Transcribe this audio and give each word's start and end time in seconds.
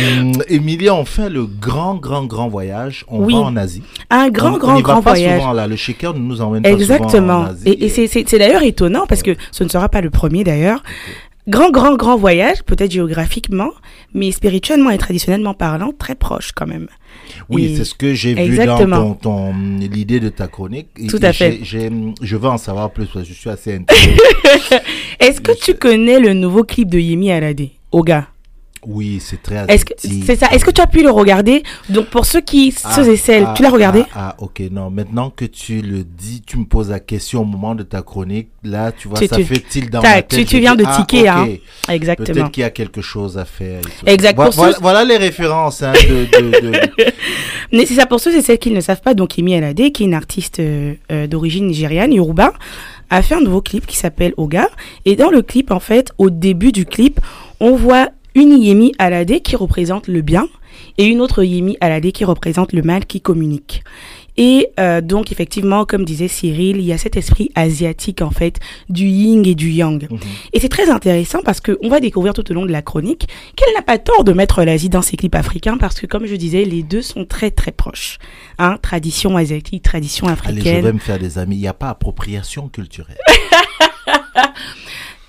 Euh, 0.00 0.32
Emilia, 0.48 0.94
on 0.94 1.04
fait 1.04 1.30
le 1.30 1.46
grand, 1.46 1.94
grand, 1.96 2.24
grand 2.24 2.48
voyage. 2.48 3.04
On 3.08 3.20
Oui. 3.24 3.34
va 3.34 3.40
en 3.40 3.56
Asie. 3.56 3.82
Un 4.10 4.28
grand, 4.30 4.54
on, 4.54 4.58
grand, 4.58 4.72
on 4.74 4.78
y 4.78 4.82
va 4.82 4.92
grand 4.92 5.02
pas 5.02 5.10
voyage. 5.12 5.40
souvent 5.40 5.52
là. 5.52 5.66
Le 5.66 5.76
shaker 5.76 6.14
ne 6.14 6.18
nous 6.20 6.40
emmène 6.40 6.62
pas 6.62 6.70
souvent 6.70 6.80
Exactement. 6.80 7.38
en 7.38 7.44
Asie. 7.46 7.68
Et, 7.68 7.84
et 7.86 7.88
c'est- 8.08 8.38
d'ailleurs 8.38 8.62
étonnant 8.62 9.06
parce 9.08 9.22
que 9.22 9.36
ce 9.52 9.64
ne 9.64 9.68
sera 9.68 9.88
pas 9.88 10.00
le 10.00 10.10
premier 10.10 10.44
d'ailleurs. 10.44 10.82
Grand, 11.46 11.70
grand, 11.70 11.94
grand 11.94 12.16
voyage, 12.16 12.62
peut-être 12.64 12.90
géographiquement, 12.90 13.68
mais 14.14 14.32
spirituellement 14.32 14.88
et 14.88 14.96
traditionnellement 14.96 15.52
parlant, 15.52 15.92
très 15.92 16.14
proche 16.14 16.52
quand 16.52 16.66
même. 16.66 16.86
Oui, 17.50 17.74
c'est 17.76 17.84
ce 17.84 17.94
que 17.94 18.14
j'ai 18.14 18.32
vu 18.32 18.56
dans 18.64 18.78
ton, 18.78 19.12
ton- 19.14 19.54
l'idée 19.78 20.20
de 20.20 20.30
ta 20.30 20.46
chronique. 20.46 20.88
Tout 21.06 21.18
à 21.20 21.34
fait. 21.34 21.58
j'ai- 21.62 21.90
je 22.22 22.36
veux 22.36 22.48
en 22.48 22.56
savoir 22.56 22.90
plus 22.92 23.04
parce 23.06 23.26
que 23.28 23.34
je 23.34 23.38
suis 23.38 23.50
assez. 23.50 23.78
Est-ce 25.20 25.40
que 25.40 25.52
tu 25.52 25.74
connais 25.74 26.18
le 26.18 26.32
nouveau 26.32 26.64
clip 26.64 26.88
de 26.88 26.98
Yemi 26.98 27.30
Alade, 27.30 27.68
Oga? 27.92 28.26
Oui, 28.86 29.18
c'est 29.20 29.42
très 29.42 29.64
Est-ce 29.68 29.84
que 29.84 29.94
c'est 29.98 30.36
ça 30.36 30.48
Est-ce 30.52 30.64
que 30.64 30.70
tu 30.70 30.80
as 30.80 30.86
pu 30.86 31.02
le 31.02 31.10
regarder? 31.10 31.62
Donc 31.88 32.06
pour 32.06 32.26
ceux 32.26 32.40
qui, 32.40 32.72
ceux 32.72 33.10
et 33.10 33.16
celles, 33.16 33.44
ah, 33.46 33.54
tu 33.56 33.62
l'as 33.62 33.70
regardé? 33.70 34.04
ah, 34.14 34.30
ah, 34.30 34.34
ok, 34.38 34.62
non. 34.70 34.90
Maintenant 34.90 35.30
que 35.30 35.44
tu 35.44 35.80
le 35.82 36.04
dis, 36.04 36.42
tu 36.46 36.58
me 36.58 36.64
poses 36.64 36.90
la 36.90 37.00
question 37.00 37.42
au 37.42 37.44
moment 37.44 37.74
de 37.74 37.82
ta 37.82 38.02
chronique. 38.02 38.48
Là, 38.62 38.92
tu 38.92 39.08
vois, 39.08 39.18
Tu- 39.18 39.26
ça 39.26 39.36
tu- 39.36 39.44
fait 39.44 39.60
tilt 39.60 39.90
dans 39.90 40.00
ma 40.02 40.22
tête? 40.22 40.28
tu- 40.40 40.44
tu 40.46 40.58
viens 40.60 40.74
dis, 40.74 40.84
de 40.84 40.88
ah, 40.88 40.96
tiquer, 40.98 41.28
hein. 41.28 41.48
Exactement. 41.88 42.34
Peut-être 42.34 42.50
qu'il 42.50 42.60
y 42.62 42.64
a 42.64 42.70
quelque 42.70 43.02
chose 43.02 43.36
à 43.38 43.44
faire. 43.44 43.80
Exact. 44.06 44.38
Voilà, 44.80 45.04
les 45.04 45.16
références 45.18 45.82
hein, 45.82 45.92
de, 45.92 46.24
de- 46.40 46.60
de- 46.72 46.80
Mais 47.72 47.86
c'est 47.86 47.94
ça 47.94 48.06
pour 48.06 48.20
ceux 48.20 48.34
et 48.36 48.42
celles 48.42 48.58
qui 48.58 48.70
ne 48.70 48.76
le 48.76 48.80
savent 48.80 49.00
pas. 49.02 49.14
Donc 49.14 49.36
Yemi 49.36 49.54
Alade, 49.54 49.76
qui 49.92 50.02
est 50.02 50.06
une 50.06 50.14
artiste 50.14 50.60
euh, 50.60 50.94
euh, 51.10 51.26
d'origine 51.26 51.66
nigériane, 51.66 52.12
yoruba, 52.12 52.52
a 53.10 53.22
fait 53.22 53.34
un 53.34 53.40
nouveau 53.40 53.60
clip 53.60 53.86
qui 53.86 53.96
s'appelle 53.96 54.32
Oga. 54.36 54.68
Et 55.04 55.16
dans 55.16 55.30
le 55.30 55.42
clip, 55.42 55.70
en 55.70 55.80
fait, 55.80 56.12
au 56.18 56.30
début 56.30 56.72
du 56.72 56.86
clip, 56.86 57.20
on 57.60 57.76
voit 57.76 58.08
une 58.34 58.60
Yemi 58.60 58.92
Alade 58.98 59.40
qui 59.42 59.56
représente 59.56 60.08
le 60.08 60.22
bien 60.22 60.48
et 60.98 61.04
une 61.04 61.20
autre 61.20 61.42
Yemi 61.44 61.76
Alade 61.80 62.10
qui 62.12 62.24
représente 62.24 62.72
le 62.72 62.82
mal 62.82 63.06
qui 63.06 63.20
communique. 63.20 63.82
Et 64.36 64.70
euh, 64.80 65.00
donc 65.00 65.30
effectivement, 65.30 65.84
comme 65.84 66.04
disait 66.04 66.26
Cyril, 66.26 66.78
il 66.78 66.84
y 66.84 66.92
a 66.92 66.98
cet 66.98 67.16
esprit 67.16 67.50
asiatique 67.54 68.20
en 68.20 68.30
fait 68.30 68.58
du 68.88 69.06
yin 69.06 69.46
et 69.46 69.54
du 69.54 69.70
yang. 69.70 70.10
Mhm. 70.10 70.18
Et 70.52 70.58
c'est 70.58 70.68
très 70.68 70.90
intéressant 70.90 71.40
parce 71.44 71.60
que 71.60 71.78
on 71.82 71.88
va 71.88 72.00
découvrir 72.00 72.32
tout 72.32 72.50
au 72.50 72.54
long 72.54 72.66
de 72.66 72.72
la 72.72 72.82
chronique 72.82 73.28
qu'elle 73.54 73.72
n'a 73.74 73.82
pas 73.82 73.98
tort 73.98 74.24
de 74.24 74.32
mettre 74.32 74.64
l'Asie 74.64 74.88
dans 74.88 75.02
ses 75.02 75.16
clips 75.16 75.36
africains 75.36 75.76
parce 75.78 76.00
que 76.00 76.06
comme 76.06 76.26
je 76.26 76.34
disais, 76.34 76.64
les 76.64 76.82
deux 76.82 77.02
sont 77.02 77.24
très 77.24 77.52
très 77.52 77.70
proches. 77.70 78.18
Hein, 78.58 78.76
tradition 78.82 79.36
asiatique, 79.36 79.84
tradition 79.84 80.26
Allez, 80.26 80.36
je 80.36 80.48
africaine. 80.48 80.84
vais 80.84 80.92
me 80.92 80.98
faire 80.98 81.20
des 81.20 81.38
amis. 81.38 81.54
Il 81.56 81.60
n'y 81.60 81.68
a 81.68 81.74
pas 81.74 81.90
appropriation 81.90 82.68
culturelle. 82.68 83.18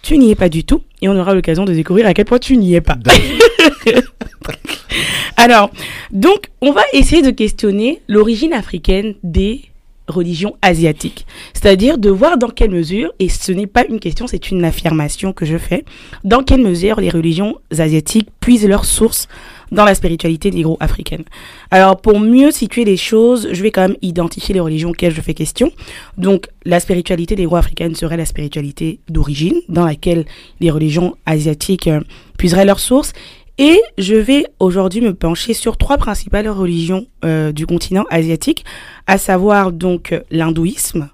Tu 0.01 0.19
n'y 0.19 0.29
es 0.29 0.35
pas 0.35 0.49
du 0.49 0.63
tout 0.63 0.83
et 1.05 1.07
on 1.07 1.19
aura 1.19 1.35
l'occasion 1.35 1.65
de 1.65 1.73
découvrir 1.73 2.07
à 2.07 2.15
quel 2.15 2.25
point 2.25 2.39
tu 2.39 2.57
n'y 2.57 2.73
es 2.73 2.81
pas. 2.81 2.97
Alors, 5.37 5.69
donc, 6.11 6.49
on 6.61 6.71
va 6.71 6.81
essayer 6.93 7.21
de 7.21 7.29
questionner 7.29 8.01
l'origine 8.07 8.53
africaine 8.53 9.13
des 9.23 9.61
religions 10.07 10.55
asiatiques. 10.63 11.27
C'est-à-dire 11.53 11.99
de 11.99 12.09
voir 12.09 12.39
dans 12.39 12.49
quelle 12.49 12.71
mesure, 12.71 13.13
et 13.19 13.29
ce 13.29 13.51
n'est 13.51 13.67
pas 13.67 13.85
une 13.85 13.99
question, 13.99 14.25
c'est 14.25 14.49
une 14.49 14.65
affirmation 14.65 15.31
que 15.31 15.45
je 15.45 15.57
fais, 15.57 15.85
dans 16.23 16.41
quelle 16.41 16.61
mesure 16.61 16.99
les 16.99 17.09
religions 17.09 17.57
asiatiques 17.77 18.29
puisent 18.39 18.67
leur 18.67 18.85
source 18.85 19.27
dans 19.71 19.85
la 19.85 19.95
spiritualité 19.95 20.51
négro-africaine. 20.51 21.23
Alors, 21.71 21.99
pour 22.01 22.19
mieux 22.19 22.51
situer 22.51 22.85
les 22.85 22.97
choses, 22.97 23.49
je 23.51 23.61
vais 23.63 23.71
quand 23.71 23.81
même 23.87 23.97
identifier 24.01 24.53
les 24.53 24.59
religions 24.59 24.89
auxquelles 24.89 25.13
je 25.13 25.21
fais 25.21 25.33
question. 25.33 25.71
Donc, 26.17 26.47
la 26.65 26.79
spiritualité 26.79 27.35
négro-africaine 27.35 27.95
serait 27.95 28.17
la 28.17 28.25
spiritualité 28.25 28.99
d'origine, 29.09 29.55
dans 29.69 29.85
laquelle 29.85 30.25
les 30.59 30.69
religions 30.71 31.15
asiatiques 31.25 31.87
euh, 31.87 32.01
puiseraient 32.37 32.65
leur 32.65 32.79
source. 32.79 33.13
Et 33.57 33.79
je 33.97 34.15
vais 34.15 34.45
aujourd'hui 34.59 34.99
me 35.01 35.13
pencher 35.13 35.53
sur 35.53 35.77
trois 35.77 35.97
principales 35.97 36.49
religions 36.49 37.07
euh, 37.23 37.51
du 37.53 37.65
continent 37.65 38.03
asiatique, 38.09 38.65
à 39.07 39.17
savoir 39.17 39.71
donc 39.71 40.11
euh, 40.11 40.19
l'hindouisme, 40.29 41.09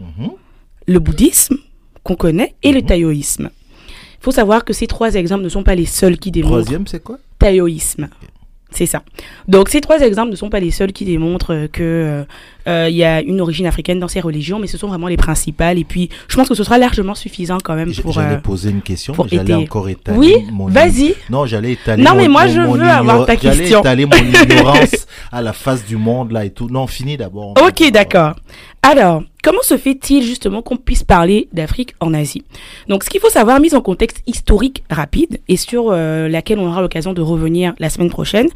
Mhm. 0.00 0.30
le 0.86 0.98
bouddhisme 0.98 1.56
qu'on 2.02 2.16
connaît 2.16 2.54
et 2.62 2.72
le 2.72 2.80
Mhm. 2.80 2.86
taoïsme. 2.86 3.50
Il 3.88 4.24
faut 4.24 4.30
savoir 4.32 4.64
que 4.64 4.72
ces 4.72 4.86
trois 4.86 5.14
exemples 5.14 5.44
ne 5.44 5.48
sont 5.48 5.62
pas 5.64 5.74
les 5.74 5.84
seuls 5.86 6.16
qui 6.18 6.30
démontrent 6.30 6.60
Troisième, 6.62 6.86
c'est 6.86 7.02
quoi? 7.02 7.18
C'est 8.70 8.86
ça. 8.86 9.02
Donc 9.48 9.68
ces 9.68 9.80
trois 9.80 10.00
exemples 10.00 10.30
ne 10.30 10.36
sont 10.36 10.48
pas 10.48 10.60
les 10.60 10.70
seuls 10.70 10.92
qui 10.92 11.04
démontrent 11.04 11.54
euh, 11.54 11.68
que 11.68 12.24
euh, 12.68 12.88
il 12.88 12.96
y 12.96 13.04
a 13.04 13.20
une 13.22 13.40
origine 13.40 13.66
africaine 13.66 13.98
dans 13.98 14.08
ces 14.08 14.20
religions, 14.20 14.58
mais 14.58 14.66
ce 14.66 14.78
sont 14.78 14.88
vraiment 14.88 15.08
les 15.08 15.16
principales. 15.16 15.78
Et 15.78 15.84
puis 15.84 16.08
je 16.28 16.36
pense 16.36 16.48
que 16.48 16.54
ce 16.54 16.64
sera 16.64 16.78
largement 16.78 17.14
suffisant 17.14 17.58
quand 17.62 17.74
même 17.74 17.92
pour. 17.94 18.12
J'allais 18.12 18.34
euh, 18.36 18.40
poser 18.40 18.70
une 18.70 18.82
question, 18.82 19.14
mais 19.18 19.36
j'allais 19.36 19.54
encore 19.54 19.88
étaler 19.88 20.18
Oui, 20.18 20.34
mon 20.52 20.66
vas-y. 20.66 21.14
Non, 21.30 21.46
j'allais 21.46 21.72
étaler. 21.72 22.02
Non, 22.02 22.12
mon- 22.12 22.16
mais 22.18 22.28
moi, 22.28 22.46
je 22.46 22.60
veux 22.60 22.82
avoir 22.82 23.26
ta 23.26 23.36
J'allais 23.36 23.58
question. 23.58 23.80
étaler 23.80 24.06
mon 24.06 24.12
ignorance 24.42 25.06
à 25.30 25.42
la 25.42 25.52
face 25.52 25.84
du 25.84 25.96
monde 25.96 26.32
là 26.32 26.44
et 26.44 26.50
tout. 26.50 26.68
Non, 26.68 26.86
fini 26.86 27.16
d'abord. 27.16 27.54
Ok, 27.60 27.90
d'accord. 27.90 28.34
Alors, 28.84 29.22
comment 29.44 29.62
se 29.62 29.76
fait-il 29.76 30.24
justement 30.24 30.60
qu'on 30.60 30.76
puisse 30.76 31.04
parler 31.04 31.48
d'Afrique 31.52 31.94
en 32.00 32.12
Asie? 32.14 32.42
Donc, 32.88 33.04
ce 33.04 33.10
qu'il 33.10 33.20
faut 33.20 33.30
savoir, 33.30 33.60
mise 33.60 33.76
en 33.76 33.80
contexte 33.80 34.22
historique 34.26 34.82
rapide 34.90 35.40
et 35.46 35.56
sur 35.56 35.90
euh, 35.90 36.28
laquelle 36.28 36.58
on 36.58 36.66
aura 36.66 36.80
l'occasion 36.82 37.12
de 37.12 37.20
revenir 37.22 37.74
la 37.78 37.90
semaine 37.90 38.10
prochaine, 38.10 38.48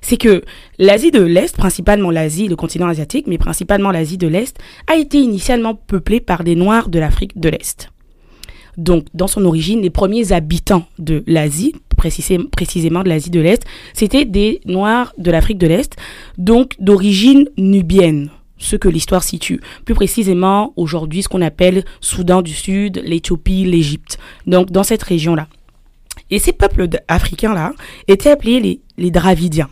c'est 0.00 0.16
que 0.16 0.42
l'Asie 0.78 1.10
de 1.10 1.22
l'Est, 1.22 1.56
principalement 1.56 2.10
l'Asie, 2.10 2.48
le 2.48 2.56
continent 2.56 2.88
asiatique, 2.88 3.26
mais 3.26 3.38
principalement 3.38 3.90
l'Asie 3.90 4.18
de 4.18 4.26
l'Est, 4.26 4.58
a 4.86 4.96
été 4.96 5.18
initialement 5.18 5.74
peuplée 5.74 6.20
par 6.20 6.44
des 6.44 6.56
Noirs 6.56 6.88
de 6.88 6.98
l'Afrique 6.98 7.38
de 7.38 7.48
l'Est. 7.48 7.90
Donc, 8.76 9.06
dans 9.14 9.28
son 9.28 9.44
origine, 9.44 9.82
les 9.82 9.90
premiers 9.90 10.32
habitants 10.32 10.86
de 10.98 11.22
l'Asie, 11.28 11.74
précisé- 11.96 12.48
précisément 12.50 13.04
de 13.04 13.08
l'Asie 13.08 13.30
de 13.30 13.38
l'Est, 13.38 13.62
c'était 13.92 14.24
des 14.24 14.60
Noirs 14.66 15.12
de 15.16 15.30
l'Afrique 15.30 15.58
de 15.58 15.68
l'Est, 15.68 15.96
donc 16.38 16.74
d'origine 16.80 17.48
nubienne, 17.56 18.30
ce 18.58 18.74
que 18.74 18.88
l'histoire 18.88 19.22
situe. 19.22 19.60
Plus 19.84 19.94
précisément, 19.94 20.72
aujourd'hui, 20.74 21.22
ce 21.22 21.28
qu'on 21.28 21.40
appelle 21.40 21.84
Soudan 22.00 22.42
du 22.42 22.52
Sud, 22.52 23.00
l'Éthiopie, 23.04 23.64
l'Égypte. 23.64 24.18
Donc, 24.48 24.72
dans 24.72 24.82
cette 24.82 25.04
région-là. 25.04 25.46
Et 26.30 26.40
ces 26.40 26.52
peuples 26.52 26.88
africains-là 27.06 27.74
étaient 28.08 28.30
appelés 28.30 28.58
les, 28.58 28.80
les 28.98 29.10
Dravidiens. 29.12 29.68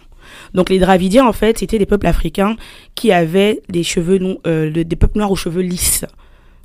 Donc 0.55 0.71
les 0.71 0.79
Dravidiens, 0.79 1.27
en 1.27 1.33
fait, 1.33 1.59
c'était 1.59 1.79
des 1.79 1.87
peuples 1.87 2.07
africains 2.07 2.57
qui 2.95 3.13
avaient 3.13 3.61
des 3.69 3.83
cheveux, 3.83 4.19
non- 4.19 4.39
euh, 4.47 4.71
des 4.71 4.97
peuples 4.97 5.19
noirs 5.19 5.31
aux 5.31 5.37
cheveux 5.37 5.63
lisses. 5.63 6.05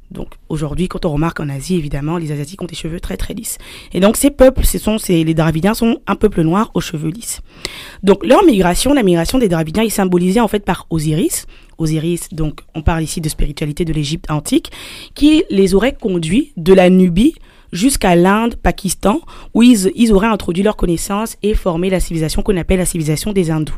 Donc 0.09 0.29
aujourd'hui, 0.47 0.87
quand 0.87 1.03
on 1.03 1.11
remarque 1.11 1.41
en 1.41 1.49
Asie, 1.49 1.75
évidemment, 1.75 2.17
les 2.17 2.31
Asiatiques 2.31 2.61
ont 2.61 2.65
des 2.65 2.75
cheveux 2.75 3.01
très 3.01 3.17
très 3.17 3.33
lisses. 3.33 3.57
Et 3.93 3.99
donc 3.99 4.15
ces 4.15 4.29
peuples, 4.31 4.65
ce 4.65 4.77
sont 4.77 4.97
ces, 4.97 5.23
les 5.25 5.33
Dravidiens 5.33 5.73
sont 5.73 5.99
un 6.07 6.15
peuple 6.15 6.43
noir 6.43 6.71
aux 6.75 6.79
cheveux 6.79 7.09
lisses. 7.09 7.41
Donc 8.03 8.25
leur 8.25 8.45
migration, 8.45 8.93
la 8.93 9.03
migration 9.03 9.37
des 9.37 9.49
Dravidiens, 9.49 9.83
est 9.83 9.89
symbolisée 9.89 10.39
en 10.39 10.47
fait 10.47 10.63
par 10.63 10.87
Osiris. 10.89 11.45
Osiris, 11.77 12.29
donc 12.31 12.61
on 12.73 12.81
parle 12.83 13.03
ici 13.03 13.19
de 13.19 13.27
spiritualité 13.27 13.83
de 13.83 13.91
l'Égypte 13.91 14.31
antique, 14.31 14.71
qui 15.13 15.43
les 15.49 15.75
aurait 15.75 15.93
conduits 15.93 16.53
de 16.55 16.73
la 16.73 16.89
Nubie 16.89 17.35
jusqu'à 17.71 18.15
l'Inde, 18.15 18.55
Pakistan, 18.55 19.19
où 19.53 19.63
ils, 19.63 19.91
ils 19.95 20.13
auraient 20.13 20.27
introduit 20.27 20.63
leurs 20.63 20.75
connaissances 20.77 21.37
et 21.43 21.53
formé 21.53 21.89
la 21.89 21.99
civilisation 21.99 22.41
qu'on 22.41 22.57
appelle 22.57 22.79
la 22.79 22.85
civilisation 22.85 23.33
des 23.33 23.51
hindous. 23.51 23.75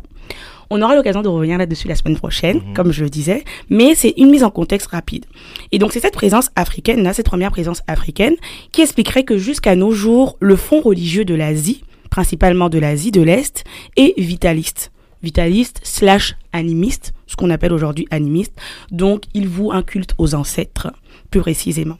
On 0.69 0.81
aura 0.83 0.95
l'occasion 0.95 1.23
de 1.23 1.27
revenir 1.27 1.57
là-dessus 1.57 1.87
la 1.87 1.95
semaine 1.95 2.15
prochaine, 2.17 2.57
Mhm. 2.57 2.73
comme 2.75 2.91
je 2.91 3.03
le 3.03 3.09
disais, 3.09 3.43
mais 3.69 3.95
c'est 3.95 4.13
une 4.17 4.29
mise 4.29 4.43
en 4.43 4.51
contexte 4.51 4.87
rapide. 4.87 5.25
Et 5.71 5.79
donc 5.79 5.91
c'est 5.91 5.99
cette 5.99 6.13
présence 6.13 6.49
africaine, 6.55 7.01
là, 7.01 7.13
cette 7.13 7.25
première 7.25 7.49
présence 7.51 7.81
africaine, 7.87 8.35
qui 8.71 8.81
expliquerait 8.81 9.23
que 9.23 9.37
jusqu'à 9.39 9.75
nos 9.75 9.91
jours, 9.91 10.37
le 10.39 10.55
fond 10.55 10.81
religieux 10.81 11.25
de 11.25 11.33
l'Asie, 11.33 11.83
principalement 12.11 12.69
de 12.69 12.77
l'Asie 12.77 13.09
de 13.11 13.21
l'Est, 13.21 13.63
est 13.95 14.19
vitaliste. 14.19 14.91
Vitaliste 15.23 15.81
slash 15.83 16.35
animiste, 16.53 17.13
ce 17.27 17.35
qu'on 17.35 17.49
appelle 17.49 17.73
aujourd'hui 17.73 18.07
animiste. 18.11 18.53
Donc 18.91 19.23
il 19.33 19.47
voue 19.47 19.71
un 19.71 19.81
culte 19.81 20.13
aux 20.19 20.35
ancêtres, 20.35 20.93
plus 21.31 21.41
précisément. 21.41 21.97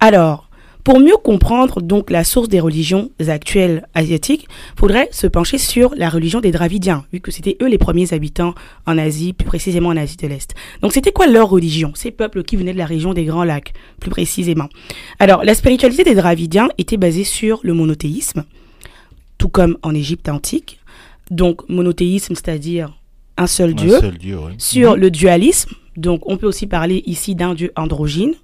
Alors, 0.00 0.50
pour 0.84 1.00
mieux 1.00 1.16
comprendre 1.16 1.80
donc 1.80 2.10
la 2.10 2.24
source 2.24 2.48
des 2.48 2.60
religions 2.60 3.10
actuelles 3.26 3.86
asiatiques, 3.94 4.46
faudrait 4.78 5.08
se 5.10 5.26
pencher 5.26 5.56
sur 5.56 5.94
la 5.96 6.10
religion 6.10 6.40
des 6.40 6.52
Dravidiens, 6.52 7.04
vu 7.10 7.20
que 7.20 7.30
c'était 7.30 7.56
eux 7.62 7.68
les 7.68 7.78
premiers 7.78 8.12
habitants 8.12 8.54
en 8.86 8.98
Asie, 8.98 9.32
plus 9.32 9.46
précisément 9.46 9.88
en 9.88 9.96
Asie 9.96 10.18
de 10.18 10.26
l'Est. 10.26 10.54
Donc 10.82 10.92
c'était 10.92 11.10
quoi 11.10 11.26
leur 11.26 11.48
religion 11.48 11.92
Ces 11.94 12.10
peuples 12.10 12.42
qui 12.44 12.56
venaient 12.56 12.74
de 12.74 12.78
la 12.78 12.84
région 12.84 13.14
des 13.14 13.24
Grands 13.24 13.44
Lacs, 13.44 13.72
plus 13.98 14.10
précisément? 14.10 14.68
Alors 15.18 15.42
la 15.42 15.54
spiritualité 15.54 16.04
des 16.04 16.14
Dravidiens 16.14 16.68
était 16.76 16.98
basée 16.98 17.24
sur 17.24 17.60
le 17.62 17.72
monothéisme, 17.72 18.44
tout 19.38 19.48
comme 19.48 19.78
en 19.82 19.94
Égypte 19.94 20.28
antique. 20.28 20.80
Donc 21.30 21.66
monothéisme, 21.70 22.34
c'est-à-dire 22.34 22.92
un 23.38 23.46
seul 23.46 23.70
Un 23.70 23.74
Dieu 23.74 23.98
seul 23.98 24.18
Dieu, 24.18 24.36
ouais. 24.36 24.52
sur 24.58 24.96
le 24.96 25.10
dualisme. 25.10 25.70
Donc, 25.96 26.22
on 26.26 26.36
peut 26.36 26.46
aussi 26.46 26.66
parler 26.66 27.02
ici 27.06 27.34
d'un 27.34 27.54
dieu 27.54 27.72
androgyne, 27.76 28.34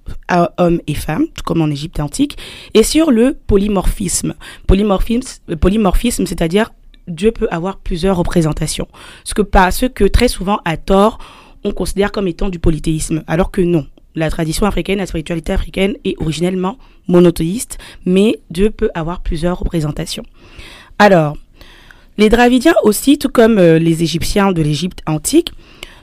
homme 0.57 0.79
et 0.87 0.93
femme, 0.93 1.25
tout 1.35 1.43
comme 1.43 1.61
en 1.61 1.69
Égypte 1.69 1.99
antique, 1.99 2.37
et 2.73 2.83
sur 2.83 3.11
le 3.11 3.33
polymorphisme. 3.33 4.35
Polymorphisme, 4.67 5.41
le 5.47 5.55
polymorphisme, 5.57 6.25
c'est-à-dire 6.25 6.71
Dieu 7.07 7.31
peut 7.31 7.47
avoir 7.51 7.77
plusieurs 7.77 8.17
représentations. 8.17 8.87
Ce 9.23 9.33
que 9.33 9.41
ce 9.71 9.85
que 9.85 10.05
très 10.05 10.27
souvent 10.27 10.59
à 10.65 10.77
tort 10.77 11.19
on 11.63 11.71
considère 11.71 12.11
comme 12.11 12.27
étant 12.27 12.49
du 12.49 12.59
polythéisme, 12.59 13.23
alors 13.27 13.51
que 13.51 13.61
non. 13.61 13.85
La 14.15 14.29
tradition 14.29 14.65
africaine, 14.65 14.97
la 14.97 15.05
spiritualité 15.05 15.53
africaine 15.53 15.95
est 16.03 16.19
originellement 16.19 16.77
monothéiste, 17.07 17.77
mais 18.05 18.39
Dieu 18.49 18.69
peut 18.69 18.89
avoir 18.93 19.21
plusieurs 19.21 19.59
représentations. 19.59 20.23
Alors, 20.99 21.37
Les 22.17 22.29
Dravidiens 22.29 22.75
aussi, 22.83 23.17
tout 23.17 23.29
comme 23.29 23.57
euh, 23.57 23.79
les 23.79 24.03
Égyptiens 24.03 24.51
de 24.51 24.61
l'Égypte 24.61 24.99
antique, 25.07 25.53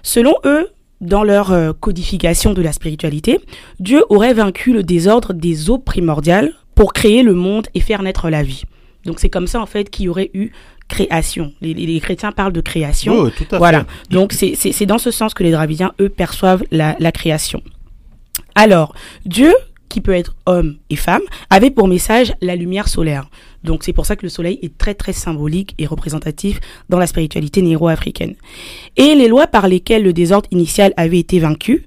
selon 0.02 0.34
eux, 0.44 0.68
dans 1.00 1.22
leur 1.22 1.52
euh, 1.52 1.72
codification 1.72 2.52
de 2.54 2.62
la 2.62 2.72
spiritualité, 2.72 3.40
Dieu 3.80 4.04
aurait 4.08 4.34
vaincu 4.34 4.72
le 4.72 4.82
désordre 4.82 5.32
des 5.32 5.70
eaux 5.70 5.78
primordiales 5.78 6.52
pour 6.74 6.92
créer 6.92 7.22
le 7.22 7.34
monde 7.34 7.68
et 7.74 7.80
faire 7.80 8.02
naître 8.02 8.30
la 8.30 8.42
vie. 8.42 8.64
Donc 9.04 9.20
c'est 9.20 9.28
comme 9.28 9.46
ça 9.46 9.60
en 9.60 9.66
fait 9.66 9.90
qu'il 9.90 10.06
y 10.06 10.08
aurait 10.08 10.30
eu 10.34 10.50
création. 10.88 11.52
Les, 11.60 12.00
chrétiens 12.00 12.32
parlent 12.32 12.52
de 12.52 12.60
création. 12.60 13.30
Tout 13.30 13.44
à 13.52 13.58
voilà. 13.58 13.80
fait. 13.80 14.14
Donc 14.14 14.32
c'est 14.32 14.86
dans 14.86 14.98
ce 14.98 15.10
sens 15.10 15.34
que 15.34 15.42
les 15.42 15.50
Dravidiens, 15.50 15.92
eux, 16.00 16.08
perçoivent 16.08 16.64
la, 16.70 16.96
la 16.98 17.12
création. 17.12 17.62
Alors, 18.54 18.94
Dieu, 19.26 19.54
qui 19.88 20.00
peut 20.00 20.12
être 20.12 20.34
homme 20.46 20.76
et 20.90 20.96
femme, 20.96 21.22
avait 21.50 21.70
pour 21.70 21.88
message 21.88 22.34
la 22.40 22.56
lumière 22.56 22.88
solaire. 22.88 23.28
Donc 23.64 23.82
c'est 23.82 23.92
pour 23.92 24.06
ça 24.06 24.16
que 24.16 24.22
le 24.22 24.28
soleil 24.28 24.58
est 24.62 24.76
très 24.78 24.94
très 24.94 25.12
symbolique 25.12 25.74
et 25.78 25.86
représentatif 25.86 26.60
dans 26.88 26.98
la 26.98 27.06
spiritualité 27.06 27.62
néro-africaine. 27.62 28.34
Et 28.96 29.14
les 29.14 29.28
lois 29.28 29.46
par 29.46 29.68
lesquelles 29.68 30.02
le 30.02 30.12
désordre 30.12 30.48
initial 30.50 30.92
avait 30.96 31.18
été 31.18 31.38
vaincu, 31.38 31.86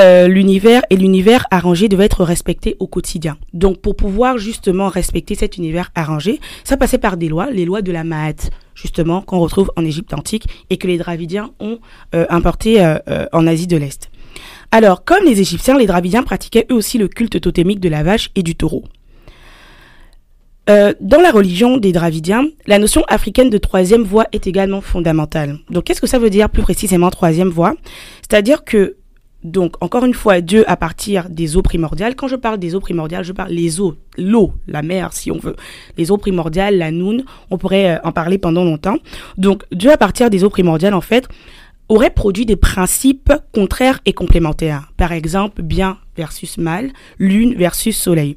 euh, 0.00 0.26
l'univers 0.26 0.82
et 0.90 0.96
l'univers 0.96 1.46
arrangé 1.52 1.88
devaient 1.88 2.06
être 2.06 2.24
respectés 2.24 2.76
au 2.80 2.88
quotidien. 2.88 3.36
Donc 3.52 3.80
pour 3.80 3.94
pouvoir 3.94 4.38
justement 4.38 4.88
respecter 4.88 5.36
cet 5.36 5.56
univers 5.56 5.92
arrangé, 5.94 6.40
ça 6.64 6.76
passait 6.76 6.98
par 6.98 7.16
des 7.16 7.28
lois, 7.28 7.50
les 7.50 7.64
lois 7.64 7.80
de 7.80 7.92
la 7.92 8.02
Maat, 8.02 8.50
justement, 8.74 9.20
qu'on 9.22 9.38
retrouve 9.38 9.70
en 9.76 9.84
Égypte 9.84 10.12
antique 10.12 10.48
et 10.68 10.78
que 10.78 10.88
les 10.88 10.98
Dravidiens 10.98 11.52
ont 11.60 11.78
euh, 12.14 12.26
importé 12.28 12.84
euh, 12.84 12.98
en 13.32 13.46
Asie 13.46 13.68
de 13.68 13.76
l'Est. 13.76 14.10
Alors, 14.72 15.04
comme 15.04 15.24
les 15.24 15.40
Égyptiens, 15.40 15.78
les 15.78 15.86
Dravidiens 15.86 16.24
pratiquaient 16.24 16.66
eux 16.72 16.74
aussi 16.74 16.98
le 16.98 17.06
culte 17.06 17.40
totémique 17.40 17.78
de 17.78 17.88
la 17.88 18.02
vache 18.02 18.30
et 18.34 18.42
du 18.42 18.56
taureau. 18.56 18.82
Euh, 20.70 20.94
dans 21.00 21.20
la 21.20 21.30
religion 21.30 21.76
des 21.76 21.92
Dravidiens, 21.92 22.46
la 22.66 22.78
notion 22.78 23.04
africaine 23.08 23.50
de 23.50 23.58
troisième 23.58 24.02
voie 24.02 24.26
est 24.32 24.46
également 24.46 24.80
fondamentale. 24.80 25.58
Donc, 25.70 25.84
qu'est-ce 25.84 26.00
que 26.00 26.06
ça 26.06 26.18
veut 26.18 26.30
dire 26.30 26.48
plus 26.48 26.62
précisément 26.62 27.10
troisième 27.10 27.50
voie? 27.50 27.74
C'est-à-dire 28.22 28.64
que, 28.64 28.96
donc, 29.42 29.74
encore 29.82 30.06
une 30.06 30.14
fois, 30.14 30.40
Dieu 30.40 30.64
à 30.70 30.78
partir 30.78 31.28
des 31.28 31.58
eaux 31.58 31.62
primordiales. 31.62 32.16
Quand 32.16 32.28
je 32.28 32.36
parle 32.36 32.58
des 32.58 32.74
eaux 32.74 32.80
primordiales, 32.80 33.24
je 33.24 33.32
parle 33.32 33.50
les 33.50 33.78
eaux, 33.78 33.94
l'eau, 34.16 34.54
la 34.66 34.80
mer, 34.80 35.12
si 35.12 35.30
on 35.30 35.38
veut. 35.38 35.56
Les 35.98 36.10
eaux 36.10 36.16
primordiales, 36.16 36.78
la 36.78 36.90
noun, 36.90 37.24
on 37.50 37.58
pourrait 37.58 37.96
euh, 37.96 37.98
en 38.04 38.12
parler 38.12 38.38
pendant 38.38 38.64
longtemps. 38.64 38.96
Donc, 39.36 39.64
Dieu 39.70 39.92
à 39.92 39.98
partir 39.98 40.30
des 40.30 40.44
eaux 40.44 40.50
primordiales, 40.50 40.94
en 40.94 41.02
fait, 41.02 41.28
aurait 41.90 42.08
produit 42.08 42.46
des 42.46 42.56
principes 42.56 43.34
contraires 43.52 44.00
et 44.06 44.14
complémentaires. 44.14 44.90
Par 44.96 45.12
exemple, 45.12 45.60
bien 45.60 45.98
versus 46.16 46.56
mal, 46.56 46.90
lune 47.18 47.54
versus 47.54 47.96
soleil. 47.98 48.36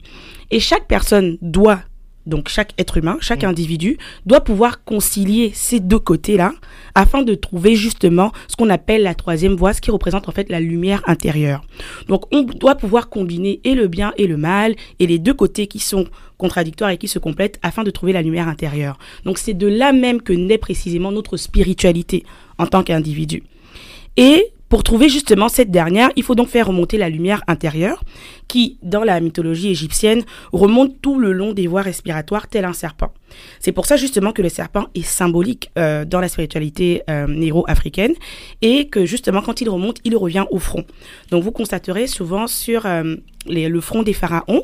Et 0.52 0.60
chaque 0.60 0.88
personne 0.88 1.38
doit, 1.42 1.80
donc 2.28 2.50
chaque 2.50 2.74
être 2.78 2.98
humain, 2.98 3.18
chaque 3.22 3.44
individu, 3.44 3.98
doit 4.26 4.42
pouvoir 4.42 4.84
concilier 4.84 5.52
ces 5.54 5.80
deux 5.80 6.00
côtés-là 6.00 6.52
afin 6.94 7.24
de 7.24 7.34
trouver 7.34 7.76
justement 7.76 8.32
ce 8.48 8.56
qu'on 8.56 8.70
appelle 8.70 9.04
la 9.04 9.16
troisième 9.16 9.56
voie, 9.56 9.74
ce 9.74 9.82
qui 9.82 9.92
représente 9.92 10.28
en 10.30 10.32
fait 10.32 10.50
la 10.50 10.60
lumière 10.60 11.02
intérieure. 11.08 11.64
Donc 12.08 12.24
on 12.34 12.44
doit 12.44 12.76
pouvoir 12.76 13.10
combiner 13.10 13.62
et 13.64 13.74
le 13.74 13.88
bien 13.88 14.14
et 14.18 14.28
le 14.28 14.38
mal 14.38 14.76
et 15.00 15.08
les 15.08 15.20
deux 15.20 15.34
côtés 15.34 15.68
qui 15.68 15.80
sont 15.80 16.06
contradictoires 16.38 16.92
et 16.92 16.98
qui 16.98 17.08
se 17.08 17.20
complètent 17.20 17.60
afin 17.64 17.84
de 17.84 17.92
trouver 17.92 18.14
la 18.14 18.22
lumière 18.22 18.48
intérieure. 18.48 19.00
Donc 19.24 19.38
c'est 19.38 19.54
de 19.54 19.68
là 19.68 19.94
même 19.94 20.22
que 20.22 20.34
naît 20.34 20.58
précisément 20.58 21.12
notre 21.12 21.38
spiritualité 21.38 22.24
en 22.58 22.68
tant 22.68 22.84
qu'individu. 22.84 23.44
Et 24.18 24.52
pour 24.70 24.84
trouver 24.84 25.08
justement 25.08 25.48
cette 25.48 25.72
dernière, 25.72 26.10
il 26.18 26.24
faut 26.24 26.36
donc 26.36 26.50
faire 26.50 26.68
remonter 26.68 26.98
la 26.98 27.08
lumière 27.10 27.42
intérieure 27.48 28.04
qui, 28.50 28.78
dans 28.84 29.04
la 29.06 29.20
mythologie 29.22 29.70
égyptienne, 29.70 30.24
remonte 30.52 31.02
tout 31.02 31.20
le 31.20 31.32
long 31.32 31.54
des 31.54 31.68
voies 31.68 31.82
respiratoires 31.82 32.48
tel 32.48 32.66
un 32.66 32.74
serpent. 32.74 33.12
C'est 33.60 33.72
pour 33.72 33.86
ça 33.86 33.96
justement 33.96 34.34
que 34.34 34.42
le 34.42 34.50
serpent 34.50 34.86
est 34.94 35.06
symbolique 35.06 35.72
euh, 35.78 36.04
dans 36.06 36.20
la 36.20 36.28
spiritualité 36.28 37.02
euh, 37.10 37.28
néro-africaine 37.28 38.14
et 38.62 38.88
que 38.90 39.06
justement 39.06 39.42
quand 39.42 39.62
il 39.62 39.70
remonte, 39.70 39.98
il 40.04 40.16
revient 40.18 40.46
au 40.52 40.60
front. 40.60 40.84
Donc 41.32 41.44
vous 41.44 41.52
constaterez 41.52 42.08
souvent 42.08 42.48
sur 42.48 42.86
euh, 42.86 43.16
les- 43.46 43.70
le 43.70 43.82
front 43.82 44.04
des 44.04 44.14
pharaons, 44.14 44.64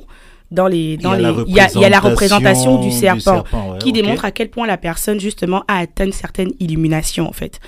dans 0.51 0.67
les, 0.67 0.97
dans 0.97 1.15
Il 1.15 1.21
y 1.21 1.25
a 1.25 1.31
les, 1.31 1.35
la 1.37 1.43
il 1.47 1.55
y 1.55 1.59
a, 1.59 1.67
il 1.73 1.81
y 1.81 1.85
a 1.85 1.89
la 1.89 1.99
représentation 1.99 2.79
du 2.81 2.91
serpent, 2.91 3.15
du 3.17 3.21
serpent, 3.49 3.71
ouais, 3.71 3.77
qui 3.79 3.91
démontre 3.91 4.23
à 4.25 4.31
quel 4.31 4.49
point 4.49 4.67
la 4.67 4.77
personne 4.77 5.19
justement 5.19 5.63
a 5.67 5.79
atteint 5.79 6.05
une 6.05 6.11
certaine 6.11 6.51
illumination 6.59 7.27
en 7.27 7.31
fait. 7.31 7.59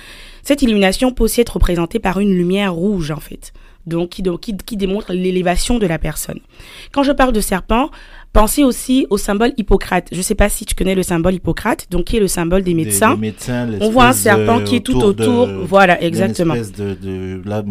Cette 0.46 0.62
illumination 0.62 1.10
peut 1.10 1.24
aussi 1.24 1.40
être 1.40 1.54
représentée 1.54 1.98
par 1.98 2.20
une 2.20 2.32
lumière 2.32 2.72
rouge 2.72 3.10
en 3.10 3.18
fait, 3.18 3.52
donc 3.84 4.10
qui, 4.10 4.22
qui, 4.40 4.56
qui 4.56 4.76
démontre 4.76 5.12
l'élévation 5.12 5.78
de 5.80 5.86
la 5.86 5.98
personne. 5.98 6.38
Quand 6.92 7.02
je 7.02 7.10
parle 7.10 7.32
de 7.32 7.40
serpent, 7.40 7.90
pensez 8.32 8.62
aussi 8.62 9.08
au 9.10 9.18
symbole 9.18 9.52
Hippocrate. 9.56 10.06
Je 10.12 10.18
ne 10.18 10.22
sais 10.22 10.36
pas 10.36 10.48
si 10.48 10.64
tu 10.64 10.76
connais 10.76 10.94
le 10.94 11.02
symbole 11.02 11.34
Hippocrate, 11.34 11.88
donc 11.90 12.04
qui 12.04 12.16
est 12.18 12.20
le 12.20 12.28
symbole 12.28 12.62
des 12.62 12.74
médecins. 12.74 13.14
des 13.16 13.20
médecins, 13.20 13.68
On 13.80 13.90
voit 13.90 14.06
un 14.06 14.12
serpent 14.12 14.58
de- 14.60 14.64
qui 14.64 14.76
est 14.76 14.80
tout 14.80 14.92
de- 15.00 15.04
autour. 15.04 15.48
Voilà, 15.64 16.00
exactement. 16.00 16.54
espèce 16.54 16.72
de, 16.78 16.94
de 16.94 17.42
là, 17.44 17.64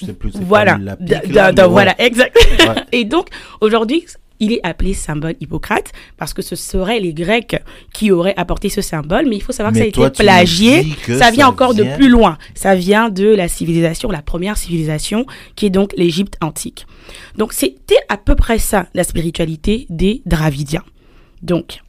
je 0.00 0.06
sais 0.06 0.12
plus. 0.12 0.30
Voilà, 0.40 0.74
pas 0.74 0.78
la 0.84 0.96
pique, 0.96 1.08
D- 1.08 1.14
là, 1.14 1.20
d- 1.22 1.32
mais 1.32 1.52
d- 1.54 1.62
ouais. 1.62 1.68
voilà, 1.68 1.94
exact. 2.00 2.36
Ouais. 2.60 2.74
Et 2.92 3.04
donc, 3.04 3.26
aujourd'hui, 3.60 4.04
il 4.40 4.52
est 4.52 4.60
appelé 4.62 4.94
symbole 4.94 5.34
Hippocrate 5.40 5.92
parce 6.16 6.34
que 6.34 6.42
ce 6.42 6.56
seraient 6.56 7.00
les 7.00 7.12
Grecs 7.12 7.56
qui 7.92 8.10
auraient 8.10 8.34
apporté 8.36 8.68
ce 8.68 8.80
symbole, 8.80 9.26
mais 9.28 9.36
il 9.36 9.42
faut 9.42 9.52
savoir 9.52 9.72
que 9.72 9.78
ça 9.78 9.84
a 9.84 9.90
toi, 9.90 10.08
été 10.08 10.22
plagié. 10.24 10.86
que 11.04 11.16
Ça 11.18 11.30
vient 11.30 11.46
ça 11.46 11.50
encore 11.50 11.74
de 11.74 11.84
plus 11.96 12.08
loin. 12.08 12.38
Ça 12.54 12.74
vient 12.74 13.10
de 13.10 13.28
la 13.28 13.48
civilisation, 13.48 14.10
la 14.10 14.22
première 14.22 14.56
civilisation, 14.56 15.26
qui 15.54 15.66
est 15.66 15.70
donc 15.70 15.92
l'Égypte 15.96 16.36
antique. 16.40 16.86
Donc, 17.36 17.52
c'était 17.52 17.98
à 18.08 18.16
peu 18.16 18.34
près 18.34 18.58
ça, 18.58 18.86
la 18.94 19.04
spiritualité 19.04 19.86
des 19.90 20.22
Dravidiens. 20.26 20.84
Donc, 21.42 21.80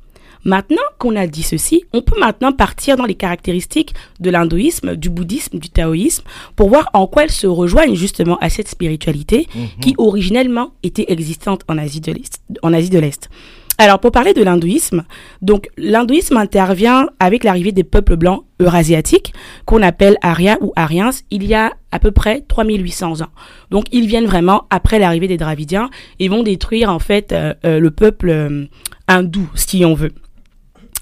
maintenant 0.43 0.81
qu'on 0.98 1.15
a 1.15 1.27
dit 1.27 1.43
ceci, 1.43 1.83
on 1.93 2.01
peut 2.01 2.19
maintenant 2.19 2.51
partir 2.51 2.98
dans 2.98 3.05
les 3.05 3.15
caractéristiques 3.15 3.93
de 4.19 4.29
l'hindouisme, 4.29 4.95
du 4.95 5.10
bouddhisme, 5.10 5.60
du 5.60 5.69
taoïsme, 5.69 6.24
pour 6.55 6.69
voir 6.69 6.89
en 6.93 7.07
quoi 7.07 7.24
elles 7.24 7.31
se 7.31 7.48
rejoignent 7.48 7.95
justement 7.95 8.38
à 8.39 8.50
cette 8.50 8.67
spiritualité 8.67 9.48
Mhm. 9.55 9.67
qui 9.81 9.95
originellement 9.98 10.71
était 10.83 11.05
existante 11.10 11.62
en 11.67 11.77
Asie 11.77 12.01
de 12.01 12.12
l'Est. 12.12 12.41
En 12.63 12.74
Asie 12.74 12.89
de 12.89 13.00
l'Est. 13.00 13.29
Alors, 13.77 14.00
pour 14.00 14.12
parler 14.12 14.33
de 14.33 14.43
l'hindouisme, 14.43 15.05
donc 15.41 15.67
l'hindouisme 15.75 16.38
intervient 16.38 17.07
avec 17.19 17.43
l'arrivée 17.43 17.71
des 17.71 17.83
peuples 17.83 18.15
blancs 18.15 18.43
eurasiatiques, 18.60 19.33
qu'on 19.65 19.81
appelle 19.81 20.17
Aryas 20.21 20.57
ou 20.62 20.71
Aryens, 20.75 21.10
il 21.31 21.43
y 21.45 21.55
a 21.55 21.74
à 21.91 21.98
peu 21.98 22.12
près 22.12 22.41
3800 22.48 23.21
ans. 23.21 23.29
Donc, 23.71 23.86
ils 23.91 24.05
viennent 24.05 24.27
vraiment 24.27 24.65
après 24.69 25.00
l'arrivée 25.00 25.27
des 25.27 25.38
Dravidiens 25.38 25.89
et 26.19 26.27
vont 26.27 26.43
détruire 26.43 26.91
en 26.91 27.00
fait 27.00 27.31
euh, 27.31 27.55
euh, 27.65 27.79
le 27.79 27.89
peuple 27.89 28.29
euh, 28.29 28.65
hindou, 29.07 29.50
si 29.55 29.83
on 29.83 29.95
veut. 29.95 30.12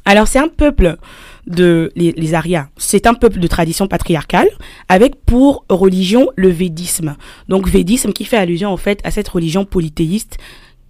Alors, 0.09 0.27
c'est 0.27 0.39
un 0.39 0.47
peuple 0.47 0.97
de 1.45 1.91
les, 1.95 2.11
les 2.13 2.33
Aryas. 2.33 2.67
C'est 2.77 3.05
un 3.05 3.13
peuple 3.13 3.39
de 3.39 3.47
tradition 3.47 3.87
patriarcale 3.87 4.47
avec 4.87 5.23
pour 5.25 5.65
religion 5.69 6.29
le 6.35 6.49
védisme. 6.49 7.15
Donc, 7.47 7.67
védisme 7.67 8.11
qui 8.11 8.25
fait 8.25 8.37
allusion 8.37 8.69
en 8.71 8.77
fait 8.77 8.99
à 9.03 9.11
cette 9.11 9.27
religion 9.27 9.65
polythéiste 9.65 10.37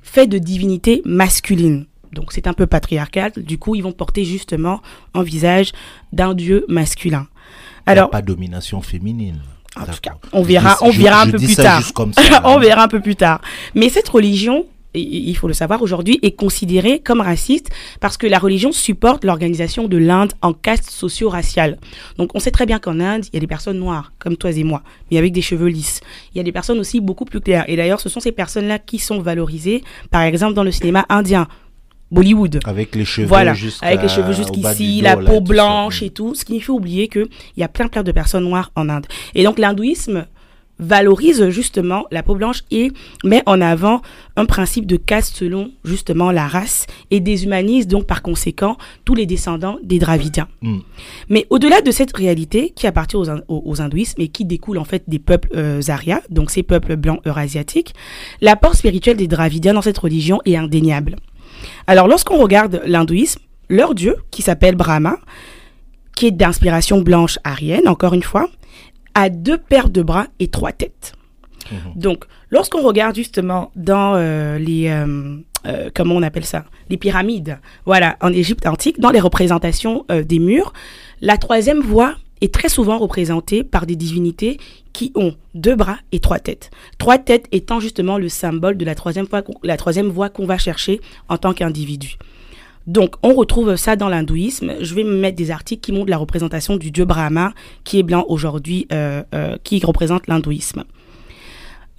fait 0.01 0.27
de 0.27 0.37
divinité 0.37 1.01
masculine. 1.05 1.85
Donc, 2.13 2.31
c'est 2.33 2.47
un 2.47 2.53
peu 2.53 2.65
patriarcal. 2.65 3.31
Du 3.35 3.57
coup, 3.57 3.75
ils 3.75 3.83
vont 3.83 3.91
porter 3.91 4.23
justement 4.25 4.81
un 5.13 5.21
visage 5.23 5.71
d'un 6.13 6.33
dieu 6.33 6.65
masculin. 6.69 7.27
Il 7.85 7.89
y 7.89 7.89
a 7.89 7.91
Alors, 7.91 8.09
pas 8.09 8.21
domination 8.21 8.81
féminine. 8.81 9.39
en 9.75 9.83
tout 9.85 9.99
cas, 10.01 10.15
on 10.33 10.41
verra, 10.43 10.77
on 10.81 10.91
je- 10.91 10.99
verra 11.01 11.21
un 11.23 11.25
je 11.25 11.31
peu 11.31 11.37
plus 11.37 11.53
ça 11.55 11.63
tard. 11.63 11.81
juste 11.81 11.93
comme 11.93 12.13
ça, 12.13 12.21
on 12.45 12.57
verra 12.59 12.83
un 12.83 12.87
peu 12.87 13.01
plus 13.01 13.15
tard. 13.15 13.41
Mais 13.75 13.89
cette 13.89 14.09
religion, 14.09 14.65
et- 14.93 15.01
il 15.01 15.35
faut 15.35 15.47
le 15.47 15.53
savoir 15.53 15.81
aujourd'hui, 15.81 16.19
est 16.21 16.31
considérée 16.31 16.99
comme 16.99 17.21
raciste 17.21 17.69
parce 17.99 18.17
que 18.17 18.27
la 18.27 18.39
religion 18.39 18.71
supporte 18.71 19.23
l'organisation 19.23 19.87
de 19.87 19.97
l'Inde 19.97 20.33
en 20.41 20.53
caste 20.53 20.89
socio-raciale. 20.89 21.77
Donc 22.17 22.31
on 22.35 22.39
sait 22.39 22.51
très 22.51 22.65
bien 22.65 22.79
qu'en 22.79 22.99
Inde, 22.99 23.25
il 23.27 23.35
y 23.35 23.37
a 23.37 23.39
des 23.39 23.47
personnes 23.47 23.79
noires, 23.79 24.13
comme 24.19 24.37
toi 24.37 24.51
et 24.51 24.63
moi, 24.63 24.81
mais 25.11 25.17
avec 25.17 25.31
des 25.31 25.41
cheveux 25.41 25.67
lisses. 25.67 26.01
Il 26.33 26.37
y 26.37 26.41
a 26.41 26.43
des 26.43 26.51
personnes 26.51 26.79
aussi 26.79 26.99
beaucoup 27.01 27.25
plus 27.25 27.39
claires. 27.41 27.65
Et 27.67 27.75
d'ailleurs, 27.75 27.99
ce 28.01 28.09
sont 28.09 28.19
ces 28.19 28.31
personnes-là 28.31 28.79
qui 28.79 28.99
sont 28.99 29.21
valorisées, 29.21 29.83
par 30.11 30.21
exemple, 30.23 30.53
dans 30.53 30.63
le 30.63 30.71
cinéma 30.71 31.05
indien. 31.09 31.47
Bollywood. 32.11 32.59
Avec 32.65 32.95
les 32.95 33.05
cheveux 33.05 33.27
Voilà, 33.27 33.53
avec 33.83 34.01
les 34.01 34.07
cheveux 34.07 34.33
jusqu'ici, 34.33 35.01
la 35.01 35.15
là, 35.15 35.17
peau 35.23 35.37
tout 35.37 35.41
blanche 35.41 36.01
et 36.01 36.09
tout, 36.09 36.33
ce 36.33 36.43
qui 36.43 36.59
fait 36.59 36.71
oublier 36.71 37.07
qu'il 37.07 37.27
y 37.57 37.61
a 37.61 37.67
plein 37.67 37.87
plein 37.87 38.01
de 38.01 38.11
personnes 38.11 38.45
noires 38.45 38.71
en 38.75 38.89
Inde. 38.89 39.05
Et 39.35 39.43
donc 39.43 39.59
l'hindouisme 39.59 40.25
valorise 40.79 41.49
justement 41.49 42.05
la 42.11 42.23
peau 42.23 42.35
blanche 42.35 42.63
et 42.71 42.91
met 43.23 43.43
en 43.45 43.61
avant 43.61 44.01
un 44.35 44.45
principe 44.45 44.85
de 44.85 44.95
caste 44.95 45.35
selon 45.35 45.71
justement 45.83 46.31
la 46.31 46.47
race 46.47 46.87
et 47.11 47.19
déshumanise 47.19 47.87
donc 47.87 48.05
par 48.05 48.21
conséquent 48.21 48.77
tous 49.05 49.13
les 49.13 49.25
descendants 49.25 49.77
des 49.83 49.99
Dravidiens. 49.99 50.47
Mm. 50.61 50.79
Mais 51.29 51.45
au-delà 51.49 51.81
de 51.81 51.91
cette 51.91 52.15
réalité 52.15 52.71
qui 52.75 52.87
appartient 52.87 53.17
aux, 53.17 53.29
aux, 53.29 53.43
aux 53.47 53.81
hindouismes 53.81 54.21
et 54.21 54.29
qui 54.29 54.45
découle 54.45 54.77
en 54.77 54.85
fait 54.85 55.03
des 55.07 55.19
peuples 55.19 55.49
euh, 55.55 55.81
donc 56.29 56.51
ces 56.51 56.63
peuples 56.63 56.95
blancs 56.95 57.19
eurasiatiques, 57.25 57.93
l'apport 58.41 58.75
spirituel 58.75 59.17
des 59.17 59.27
Dravidiens 59.27 59.73
dans 59.73 59.81
cette 59.81 59.97
religion 59.97 60.39
est 60.45 60.55
indéniable. 60.55 61.17
Alors 61.87 62.07
lorsqu'on 62.07 62.37
regarde 62.37 62.81
l'hindouisme, 62.85 63.41
leur 63.69 63.93
dieu, 63.93 64.15
qui 64.31 64.41
s'appelle 64.41 64.75
Brahma, 64.75 65.17
qui 66.15 66.27
est 66.27 66.31
d'inspiration 66.31 67.01
blanche 67.01 67.37
aryenne, 67.43 67.87
encore 67.87 68.13
une 68.13 68.23
fois, 68.23 68.49
a 69.13 69.29
deux 69.29 69.57
paires 69.57 69.89
de 69.89 70.01
bras 70.01 70.27
et 70.39 70.47
trois 70.47 70.71
têtes. 70.71 71.13
Mhm. 71.71 71.93
Donc, 71.95 72.25
lorsqu'on 72.49 72.81
regarde 72.81 73.15
justement 73.15 73.71
dans 73.75 74.15
euh, 74.15 74.57
les, 74.57 74.87
euh, 74.87 75.37
euh, 75.67 75.89
comment 75.93 76.15
on 76.15 76.21
appelle 76.21 76.45
ça? 76.45 76.65
Les 76.89 76.97
pyramides. 76.97 77.59
Voilà, 77.85 78.17
en 78.21 78.33
Égypte 78.33 78.65
antique, 78.65 78.99
dans 78.99 79.11
les 79.11 79.19
représentations 79.19 80.05
des 80.09 80.39
murs, 80.39 80.73
la 81.21 81.37
troisième 81.37 81.81
voie 81.81 82.15
est 82.41 82.53
très 82.53 82.69
souvent 82.69 82.97
représentée 82.97 83.63
par 83.63 83.85
des 83.85 83.95
divinités 83.95 84.57
qui 84.93 85.11
ont 85.15 85.35
deux 85.55 85.75
bras 85.75 85.97
et 86.11 86.19
trois 86.19 86.39
têtes. 86.39 86.71
Trois 86.97 87.17
têtes 87.17 87.47
étant 87.51 87.79
justement 87.79 88.17
le 88.17 88.29
symbole 88.29 88.77
de 88.77 88.85
la 88.85 88.95
troisième, 88.95 89.25
voie, 89.25 89.43
la 89.63 89.77
troisième 89.77 90.07
voie 90.07 90.29
qu'on 90.29 90.45
va 90.45 90.57
chercher 90.57 91.01
en 91.27 91.37
tant 91.37 91.53
qu'individu. 91.53 92.15
Donc, 92.87 93.15
on 93.21 93.33
retrouve 93.33 93.75
ça 93.75 93.95
dans 93.95 94.09
l'hindouisme. 94.09 94.73
Je 94.81 94.95
vais 94.95 95.03
me 95.03 95.15
mettre 95.15 95.37
des 95.37 95.51
articles 95.51 95.81
qui 95.81 95.91
montrent 95.91 96.09
la 96.09 96.17
représentation 96.17 96.77
du 96.77 96.91
dieu 96.91 97.05
Brahma, 97.05 97.53
qui 97.83 97.99
est 97.99 98.03
blanc 98.03 98.25
aujourd'hui, 98.27 98.87
euh, 98.91 99.23
qui 99.63 99.83
représente 99.85 100.27
l'hindouisme. 100.27 100.83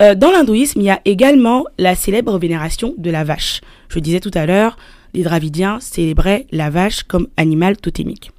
Euh, 0.01 0.15
dans 0.15 0.31
l'hindouisme, 0.31 0.81
il 0.81 0.85
y 0.87 0.91
a 0.91 1.01
également 1.05 1.65
la 1.79 1.95
célèbre 1.95 2.39
vénération 2.39 2.95
de 2.97 3.11
la 3.11 3.23
vache. 3.23 3.61
Je 3.89 3.99
disais 3.99 4.21
tout 4.21 4.31
à 4.35 4.47
l'heure, 4.47 4.79
les 5.13 5.23
Dravidiens 5.23 5.79
célébraient 5.81 6.47
la 6.53 6.71
vache 6.71 7.03
comme 7.03 7.29
animal 7.37 7.77
totémique. 7.77 8.31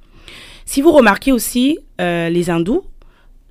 Si 0.64 0.82
vous 0.82 0.90
remarquez 0.90 1.30
aussi, 1.30 1.78
euh, 2.00 2.28
les 2.30 2.50
hindous, 2.50 2.82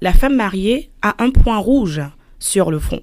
la 0.02 0.12
femme 0.12 0.36
mariée 0.36 0.90
a 1.02 1.24
un 1.24 1.30
point 1.30 1.58
rouge 1.58 2.02
sur 2.40 2.72
le 2.72 2.80
front. 2.80 3.02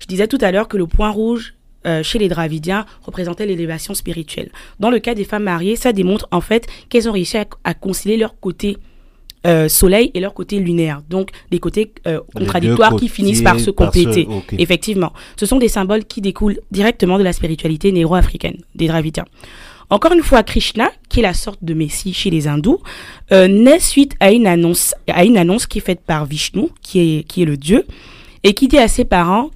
Je 0.00 0.06
disais 0.06 0.26
tout 0.26 0.38
à 0.40 0.50
l'heure 0.52 0.68
que 0.68 0.76
le 0.76 0.86
point 0.86 1.10
rouge 1.10 1.54
euh, 1.86 2.02
chez 2.02 2.18
les 2.18 2.28
Dravidiens 2.28 2.86
représentait 3.02 3.46
l'élévation 3.46 3.94
spirituelle. 3.94 4.50
Dans 4.78 4.90
le 4.90 4.98
cas 4.98 5.14
des 5.14 5.24
femmes 5.24 5.44
mariées, 5.44 5.76
ça 5.76 5.92
démontre 5.92 6.28
en 6.30 6.40
fait 6.40 6.66
qu'elles 6.88 7.08
ont 7.08 7.12
réussi 7.12 7.36
à 7.38 7.74
concilier 7.74 8.16
leur 8.16 8.38
côté 8.38 8.76
euh, 9.46 9.70
soleil 9.70 10.10
et 10.12 10.20
leur 10.20 10.34
côté 10.34 10.58
lunaire. 10.58 11.00
Donc 11.08 11.30
des 11.50 11.58
côtés 11.58 11.92
euh, 12.06 12.20
contradictoires 12.34 12.96
qui 12.96 13.08
finissent 13.08 13.40
par 13.40 13.58
se 13.58 13.70
compléter. 13.70 14.28
Effectivement, 14.58 15.14
ce 15.38 15.46
sont 15.46 15.58
des 15.58 15.68
symboles 15.68 16.04
qui 16.04 16.20
découlent 16.20 16.60
directement 16.70 17.16
de 17.16 17.22
la 17.22 17.32
spiritualité 17.32 17.90
négro-africaine 17.90 18.58
des 18.74 18.86
Dravidiens. 18.86 19.24
Encore 19.88 20.12
une 20.12 20.22
fois, 20.22 20.42
Krishna, 20.42 20.90
qui 21.08 21.20
est 21.20 21.22
la 21.22 21.32
sorte 21.32 21.64
de 21.64 21.72
Messie 21.72 22.12
chez 22.12 22.28
les 22.28 22.48
hindous, 22.48 22.82
euh, 23.32 23.48
naît 23.48 23.80
suite 23.80 24.14
à 24.20 24.30
une 24.30 24.46
annonce, 24.46 24.94
à 25.08 25.24
une 25.24 25.38
annonce 25.38 25.66
qui 25.66 25.78
est 25.78 25.82
faite 25.82 26.02
par 26.06 26.26
Vishnu, 26.26 26.68
qui 26.82 27.00
est, 27.00 27.22
qui 27.22 27.40
est 27.40 27.46
le 27.46 27.56
dieu, 27.56 27.86
et 28.44 28.52
qui 28.52 28.68
dit 28.68 28.78
à 28.78 28.88
ses 28.88 29.06
parents 29.06 29.50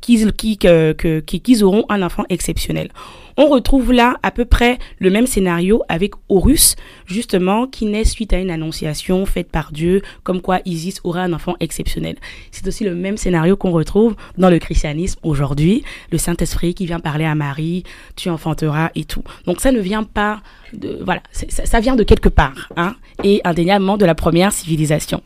qu'ils 0.00 1.64
auront 1.64 1.84
un 1.88 2.02
enfant 2.02 2.24
exceptionnel. 2.28 2.90
On 3.36 3.48
retrouve 3.48 3.92
là 3.92 4.18
à 4.22 4.30
peu 4.30 4.44
près 4.44 4.78
le 4.98 5.08
même 5.08 5.26
scénario 5.26 5.82
avec 5.88 6.12
Horus, 6.28 6.76
justement, 7.06 7.66
qui 7.66 7.86
naît 7.86 8.04
suite 8.04 8.34
à 8.34 8.38
une 8.38 8.50
annonciation 8.50 9.24
faite 9.24 9.50
par 9.50 9.72
Dieu, 9.72 10.02
comme 10.24 10.42
quoi 10.42 10.60
Isis 10.66 11.00
aura 11.04 11.22
un 11.22 11.32
enfant 11.32 11.56
exceptionnel. 11.60 12.16
C'est 12.50 12.66
aussi 12.66 12.84
le 12.84 12.94
même 12.94 13.16
scénario 13.16 13.56
qu'on 13.56 13.70
retrouve 13.70 14.14
dans 14.36 14.50
le 14.50 14.58
christianisme 14.58 15.18
aujourd'hui, 15.22 15.84
le 16.10 16.18
Saint-Esprit 16.18 16.74
qui 16.74 16.84
vient 16.84 17.00
parler 17.00 17.24
à 17.24 17.34
Marie, 17.34 17.84
tu 18.14 18.28
enfanteras 18.28 18.90
et 18.94 19.04
tout. 19.04 19.22
Donc 19.46 19.60
ça 19.60 19.72
ne 19.72 19.80
vient 19.80 20.04
pas 20.04 20.42
de, 20.74 20.98
voilà, 21.02 21.22
ça, 21.32 21.64
ça, 21.64 21.80
vient 21.80 21.96
de 21.96 22.04
quelque 22.04 22.28
part, 22.28 22.68
hein, 22.76 22.94
et 23.24 23.40
indéniablement 23.44 23.96
de 23.96 24.04
la 24.04 24.14
première 24.14 24.52
civilisation. 24.52 25.22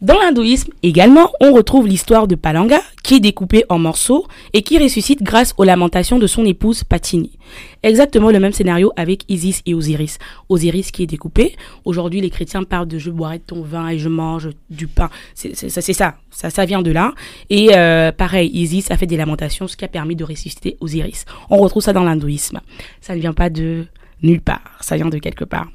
Dans 0.00 0.16
l'hindouisme 0.16 0.70
également, 0.84 1.32
on 1.40 1.52
retrouve 1.52 1.88
l'histoire 1.88 2.28
de 2.28 2.36
Palanga, 2.36 2.80
qui 3.02 3.16
est 3.16 3.20
découpé 3.20 3.64
en 3.68 3.80
morceaux 3.80 4.28
et 4.52 4.62
qui 4.62 4.78
ressuscite 4.78 5.24
grâce 5.24 5.54
aux 5.56 5.64
lamentations 5.64 6.20
de 6.20 6.28
son 6.28 6.44
épouse 6.44 6.84
Patini. 6.84 7.36
Exactement 7.82 8.30
le 8.30 8.38
même 8.38 8.52
scénario 8.52 8.92
avec 8.94 9.24
Isis 9.28 9.60
et 9.66 9.74
Osiris. 9.74 10.18
Osiris 10.48 10.92
qui 10.92 11.02
est 11.02 11.06
découpé. 11.06 11.56
Aujourd'hui, 11.84 12.20
les 12.20 12.30
chrétiens 12.30 12.62
parlent 12.62 12.86
de 12.86 12.98
je 12.98 13.10
boirai 13.10 13.40
ton 13.40 13.62
vin 13.62 13.88
et 13.88 13.98
je 13.98 14.08
mange 14.08 14.50
du 14.70 14.86
pain. 14.86 15.10
C'est 15.34 15.54
ça, 15.56 15.80
ça. 15.80 16.14
Ça, 16.30 16.50
ça 16.50 16.64
vient 16.64 16.82
de 16.82 16.92
là. 16.92 17.12
Et 17.50 17.70
euh, 17.76 18.12
pareil, 18.12 18.50
Isis 18.52 18.92
a 18.92 18.96
fait 18.96 19.06
des 19.06 19.16
lamentations, 19.16 19.66
ce 19.66 19.76
qui 19.76 19.84
a 19.84 19.88
permis 19.88 20.14
de 20.14 20.22
ressusciter 20.22 20.76
Osiris. 20.80 21.24
On 21.50 21.56
retrouve 21.56 21.82
ça 21.82 21.92
dans 21.92 22.04
l'hindouisme. 22.04 22.60
Ça 23.00 23.16
ne 23.16 23.20
vient 23.20 23.32
pas 23.32 23.50
de 23.50 23.86
nulle 24.22 24.42
part. 24.42 24.78
Ça 24.80 24.96
vient 24.96 25.08
de 25.08 25.18
quelque 25.18 25.44
part. 25.44 25.68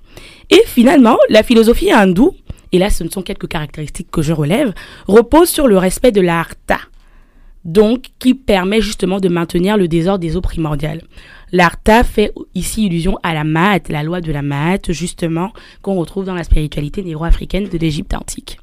Et 0.50 0.62
finalement, 0.66 1.18
la 1.30 1.44
philosophie 1.44 1.92
hindoue 1.92 2.36
et 2.74 2.80
là 2.80 2.90
ce 2.90 3.06
ne 3.06 3.10
sont 3.10 3.22
quelques 3.22 3.48
caractéristiques 3.48 4.12
que 4.12 4.22
je 4.22 4.34
relève, 4.34 4.74
repose 5.08 5.50
sur 5.50 5.68
le 5.68 5.78
respect 5.78 6.12
de 6.12 6.20
l'artha, 6.20 6.80
donc 7.64 8.08
qui 8.20 8.34
permet 8.34 8.82
justement 8.82 9.22
de 9.22 9.30
maintenir 9.30 9.78
le 9.78 9.88
désordre 9.88 10.20
des 10.20 10.36
eaux 10.36 10.42
primordiales. 10.42 11.02
L'artha 11.54 12.04
fait 12.04 12.34
ici 12.56 12.88
illusion 12.88 13.18
à 13.24 13.34
la 13.34 13.44
Maat, 13.44 13.82
la 13.90 14.04
loi 14.04 14.20
de 14.20 14.32
la 14.32 14.42
Maat, 14.42 14.80
justement, 14.90 15.54
qu'on 15.82 15.96
retrouve 15.96 16.26
dans 16.26 16.34
la 16.34 16.44
spiritualité 16.44 17.04
négro-africaine 17.04 17.70
de 17.70 17.78
l'Égypte 17.78 18.14
antique. 18.16 18.60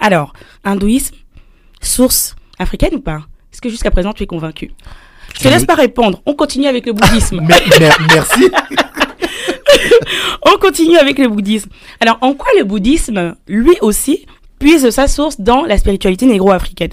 Alors, 0.00 0.32
hindouisme, 0.64 1.14
source 1.80 2.34
africaine 2.58 2.96
ou 2.96 3.00
pas? 3.00 3.22
Est-ce 3.52 3.60
que 3.60 3.68
jusqu'à 3.68 3.92
présent 3.92 4.12
tu 4.12 4.24
es 4.24 4.26
convaincu? 4.26 4.72
Je 5.34 5.40
te 5.40 5.48
laisse 5.48 5.64
pas 5.64 5.74
répondre. 5.74 6.20
On 6.26 6.34
continue 6.34 6.66
avec 6.66 6.86
le 6.86 6.92
bouddhisme. 6.92 7.40
Merci. 8.12 8.50
On 10.42 10.58
continue 10.58 10.96
avec 10.96 11.18
le 11.18 11.28
bouddhisme. 11.28 11.70
Alors, 12.00 12.18
en 12.20 12.34
quoi 12.34 12.48
le 12.58 12.64
bouddhisme, 12.64 13.34
lui 13.48 13.76
aussi, 13.80 14.26
puise 14.58 14.88
sa 14.90 15.08
source 15.08 15.40
dans 15.40 15.64
la 15.64 15.78
spiritualité 15.78 16.26
négro-africaine? 16.26 16.92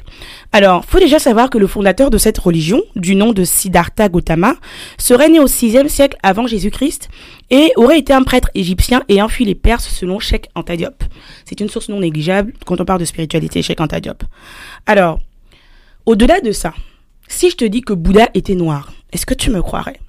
Alors, 0.51 0.85
faut 0.85 0.99
déjà 0.99 1.19
savoir 1.19 1.49
que 1.49 1.57
le 1.57 1.67
fondateur 1.67 2.09
de 2.09 2.17
cette 2.17 2.37
religion, 2.37 2.81
du 2.95 3.15
nom 3.15 3.33
de 3.33 3.43
Siddhartha 3.43 4.09
Gautama, 4.09 4.55
serait 4.97 5.29
né 5.29 5.39
au 5.39 5.47
6e 5.47 5.87
siècle 5.87 6.17
avant 6.23 6.47
Jésus-Christ 6.47 7.09
et 7.49 7.71
aurait 7.75 7.99
été 7.99 8.13
un 8.13 8.23
prêtre 8.23 8.49
égyptien 8.55 9.03
ayant 9.09 9.27
fui 9.27 9.45
les 9.45 9.55
Perses 9.55 9.89
selon 9.89 10.19
Sheikh 10.19 10.49
Anta 10.55 10.75
Diop. 10.75 11.03
C'est 11.45 11.59
une 11.59 11.69
source 11.69 11.89
non 11.89 11.99
négligeable 11.99 12.53
quand 12.65 12.81
on 12.81 12.85
parle 12.85 12.99
de 12.99 13.05
spiritualité, 13.05 13.61
Sheikh 13.61 13.79
Anta 13.79 13.99
Diop. 13.99 14.23
Alors, 14.85 15.19
au-delà 16.05 16.41
de 16.41 16.51
ça, 16.51 16.73
si 17.27 17.49
je 17.49 17.55
te 17.55 17.65
dis 17.65 17.81
que 17.81 17.93
Bouddha 17.93 18.29
était 18.33 18.55
noir, 18.55 18.91
est-ce 19.13 19.25
que 19.25 19.33
tu 19.33 19.51
me 19.51 19.61
croirais? 19.61 19.99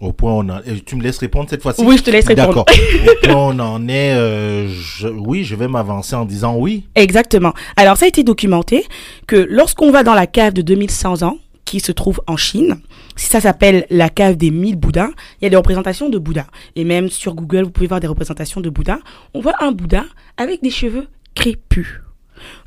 Au 0.00 0.12
point 0.12 0.32
on 0.32 0.48
en... 0.48 0.60
Tu 0.84 0.96
me 0.96 1.02
laisses 1.02 1.18
répondre 1.18 1.48
cette 1.48 1.62
fois-ci? 1.62 1.82
Oui, 1.84 1.98
je 1.98 2.02
te 2.02 2.10
laisse 2.10 2.26
répondre. 2.26 2.48
D'accord. 2.48 2.66
Au 3.06 3.26
point 3.26 3.54
on 3.54 3.58
en 3.58 3.88
est, 3.88 4.14
euh, 4.14 4.68
oui, 5.14 5.44
je 5.44 5.54
vais 5.54 5.68
m'avancer 5.68 6.16
en 6.16 6.24
disant 6.24 6.56
oui. 6.56 6.86
Exactement. 6.94 7.52
Alors, 7.76 7.96
ça 7.96 8.06
a 8.06 8.08
été 8.08 8.22
documenté 8.24 8.86
que 9.26 9.36
lorsqu'on 9.36 9.90
va 9.90 10.02
dans 10.02 10.14
la 10.14 10.26
cave 10.26 10.54
de 10.54 10.62
2100 10.62 11.22
ans, 11.22 11.36
qui 11.66 11.78
se 11.78 11.92
trouve 11.92 12.20
en 12.26 12.36
Chine, 12.36 12.80
si 13.14 13.26
ça 13.28 13.40
s'appelle 13.40 13.86
la 13.90 14.08
cave 14.08 14.36
des 14.36 14.50
1000 14.50 14.74
Bouddhas, 14.76 15.10
il 15.40 15.44
y 15.44 15.46
a 15.46 15.50
des 15.50 15.56
représentations 15.56 16.08
de 16.08 16.18
Bouddha. 16.18 16.46
Et 16.74 16.84
même 16.84 17.08
sur 17.08 17.34
Google, 17.34 17.62
vous 17.62 17.70
pouvez 17.70 17.86
voir 17.86 18.00
des 18.00 18.08
représentations 18.08 18.60
de 18.60 18.70
Bouddha. 18.70 18.98
On 19.34 19.40
voit 19.40 19.54
un 19.60 19.70
Bouddha 19.70 20.04
avec 20.36 20.62
des 20.62 20.70
cheveux 20.70 21.06
crépus. 21.36 22.00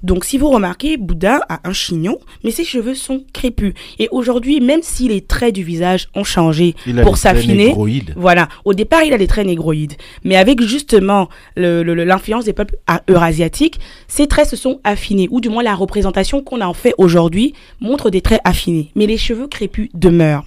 Donc 0.01 0.25
si 0.25 0.37
vous 0.37 0.49
remarquez, 0.49 0.97
Bouddha 0.97 1.41
a 1.49 1.67
un 1.67 1.73
chignon, 1.73 2.17
mais 2.43 2.51
ses 2.51 2.63
cheveux 2.63 2.95
sont 2.95 3.23
crépus. 3.33 3.73
Et 3.99 4.07
aujourd'hui, 4.11 4.59
même 4.59 4.81
si 4.81 5.07
les 5.07 5.21
traits 5.21 5.55
du 5.55 5.63
visage 5.63 6.07
ont 6.15 6.23
changé 6.23 6.75
pour 7.03 7.17
s'affiner, 7.17 7.73
voilà, 8.15 8.47
au 8.65 8.73
départ 8.73 9.03
il 9.03 9.13
a 9.13 9.17
des 9.17 9.27
traits 9.27 9.47
négroïdes, 9.47 9.93
mais 10.23 10.35
avec 10.35 10.61
justement 10.61 11.29
l'influence 11.55 12.45
des 12.45 12.53
peuples 12.53 12.77
eurasiatiques, 13.07 13.79
ces 14.07 14.27
traits 14.27 14.47
se 14.47 14.55
sont 14.55 14.79
affinés, 14.83 15.27
ou 15.31 15.41
du 15.41 15.49
moins 15.49 15.63
la 15.63 15.75
représentation 15.75 16.41
qu'on 16.41 16.61
en 16.61 16.73
fait 16.73 16.93
aujourd'hui 16.97 17.53
montre 17.79 18.09
des 18.09 18.21
traits 18.21 18.41
affinés, 18.43 18.91
mais 18.95 19.05
les 19.05 19.17
cheveux 19.17 19.47
crépus 19.47 19.89
demeurent. 19.93 20.45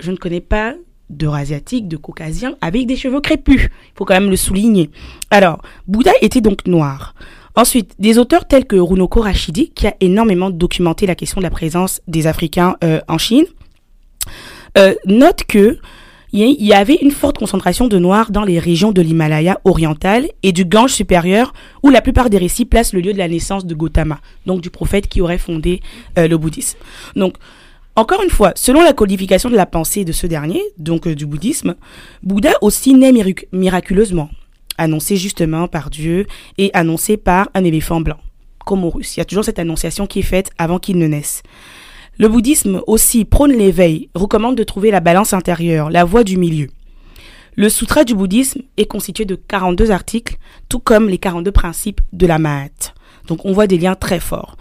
Je 0.00 0.10
ne 0.10 0.16
connais 0.16 0.40
pas 0.40 0.74
d'Eurasiatiques, 1.10 1.88
de 1.88 1.96
Caucasiens 1.96 2.54
avec 2.60 2.86
des 2.86 2.96
cheveux 2.96 3.20
crépus. 3.20 3.64
Il 3.64 3.92
faut 3.94 4.04
quand 4.04 4.14
même 4.14 4.30
le 4.30 4.36
souligner. 4.36 4.90
Alors, 5.30 5.60
Bouddha 5.86 6.12
était 6.22 6.40
donc 6.40 6.66
noir. 6.66 7.14
Ensuite, 7.54 7.94
des 7.98 8.18
auteurs 8.18 8.46
tels 8.46 8.64
que 8.64 8.76
Runoko 8.76 9.20
Rashidi, 9.20 9.70
qui 9.70 9.86
a 9.86 9.94
énormément 10.00 10.50
documenté 10.50 11.06
la 11.06 11.14
question 11.14 11.40
de 11.40 11.44
la 11.44 11.50
présence 11.50 12.00
des 12.08 12.26
Africains 12.26 12.76
euh, 12.82 13.00
en 13.08 13.18
Chine, 13.18 13.44
euh, 14.78 14.94
note 15.04 15.44
que 15.46 15.78
il 16.34 16.64
y 16.64 16.72
avait 16.72 16.94
une 16.94 17.10
forte 17.10 17.36
concentration 17.36 17.88
de 17.88 17.98
Noirs 17.98 18.30
dans 18.30 18.44
les 18.44 18.58
régions 18.58 18.90
de 18.90 19.02
l'Himalaya 19.02 19.60
oriental 19.64 20.30
et 20.42 20.52
du 20.52 20.64
Gange 20.64 20.92
supérieur, 20.92 21.52
où 21.82 21.90
la 21.90 22.00
plupart 22.00 22.30
des 22.30 22.38
récits 22.38 22.64
placent 22.64 22.94
le 22.94 23.00
lieu 23.00 23.12
de 23.12 23.18
la 23.18 23.28
naissance 23.28 23.66
de 23.66 23.74
Gautama, 23.74 24.18
donc 24.46 24.62
du 24.62 24.70
prophète 24.70 25.08
qui 25.08 25.20
aurait 25.20 25.36
fondé 25.36 25.82
euh, 26.16 26.28
le 26.28 26.38
bouddhisme. 26.38 26.78
Donc, 27.16 27.34
encore 27.96 28.22
une 28.22 28.30
fois, 28.30 28.52
selon 28.54 28.82
la 28.82 28.94
codification 28.94 29.50
de 29.50 29.56
la 29.56 29.66
pensée 29.66 30.06
de 30.06 30.12
ce 30.12 30.26
dernier, 30.26 30.62
donc 30.78 31.06
du 31.06 31.26
bouddhisme, 31.26 31.74
Bouddha 32.22 32.52
aussi 32.62 32.94
naît 32.94 33.12
miraculeusement 33.52 34.30
annoncé 34.78 35.16
justement 35.16 35.68
par 35.68 35.90
Dieu 35.90 36.26
et 36.58 36.70
annoncé 36.74 37.16
par 37.16 37.48
un 37.54 37.64
éléphant 37.64 38.00
blanc, 38.00 38.18
comme 38.64 38.84
au 38.84 38.90
russe. 38.90 39.16
Il 39.16 39.20
y 39.20 39.22
a 39.22 39.24
toujours 39.24 39.44
cette 39.44 39.58
annonciation 39.58 40.06
qui 40.06 40.20
est 40.20 40.22
faite 40.22 40.50
avant 40.58 40.78
qu'il 40.78 40.98
ne 40.98 41.06
naisse. 41.06 41.42
Le 42.18 42.28
bouddhisme 42.28 42.82
aussi 42.86 43.24
prône 43.24 43.52
l'éveil, 43.52 44.10
recommande 44.14 44.56
de 44.56 44.64
trouver 44.64 44.90
la 44.90 45.00
balance 45.00 45.32
intérieure, 45.32 45.90
la 45.90 46.04
voie 46.04 46.24
du 46.24 46.36
milieu. 46.36 46.68
Le 47.54 47.68
sutra 47.68 48.04
du 48.04 48.14
bouddhisme 48.14 48.62
est 48.76 48.86
constitué 48.86 49.24
de 49.24 49.34
42 49.34 49.90
articles, 49.90 50.36
tout 50.68 50.78
comme 50.78 51.08
les 51.08 51.18
42 51.18 51.52
principes 51.52 52.00
de 52.12 52.26
la 52.26 52.38
Mahat. 52.38 52.94
Donc 53.26 53.44
on 53.44 53.52
voit 53.52 53.66
des 53.66 53.78
liens 53.78 53.94
très 53.94 54.20
forts. 54.20 54.56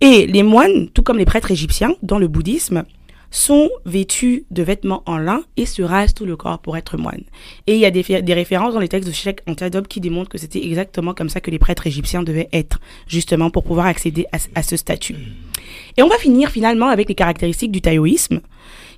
Et 0.00 0.26
les 0.26 0.42
moines, 0.42 0.88
tout 0.90 1.02
comme 1.02 1.18
les 1.18 1.24
prêtres 1.24 1.50
égyptiens 1.50 1.94
dans 2.02 2.18
le 2.18 2.28
bouddhisme, 2.28 2.84
sont 3.30 3.70
vêtus 3.84 4.44
de 4.50 4.62
vêtements 4.62 5.02
en 5.06 5.16
lin 5.16 5.42
et 5.56 5.66
se 5.66 5.82
rasent 5.82 6.14
tout 6.14 6.26
le 6.26 6.36
corps 6.36 6.58
pour 6.58 6.76
être 6.76 6.96
moines. 6.96 7.22
Et 7.66 7.74
il 7.74 7.80
y 7.80 7.86
a 7.86 7.90
des, 7.90 8.34
références 8.34 8.74
dans 8.74 8.80
les 8.80 8.88
textes 8.88 9.08
de 9.08 9.14
Sheikh 9.14 9.40
Antadob 9.46 9.86
qui 9.86 10.00
démontrent 10.00 10.30
que 10.30 10.38
c'était 10.38 10.64
exactement 10.64 11.14
comme 11.14 11.28
ça 11.28 11.40
que 11.40 11.50
les 11.50 11.58
prêtres 11.58 11.86
égyptiens 11.86 12.22
devaient 12.22 12.48
être, 12.52 12.80
justement 13.06 13.50
pour 13.50 13.62
pouvoir 13.64 13.86
accéder 13.86 14.26
à, 14.54 14.62
ce 14.62 14.76
statut. 14.76 15.16
Et 15.96 16.02
on 16.02 16.08
va 16.08 16.16
finir 16.16 16.50
finalement 16.50 16.88
avec 16.88 17.08
les 17.08 17.14
caractéristiques 17.14 17.72
du 17.72 17.80
taoïsme, 17.80 18.40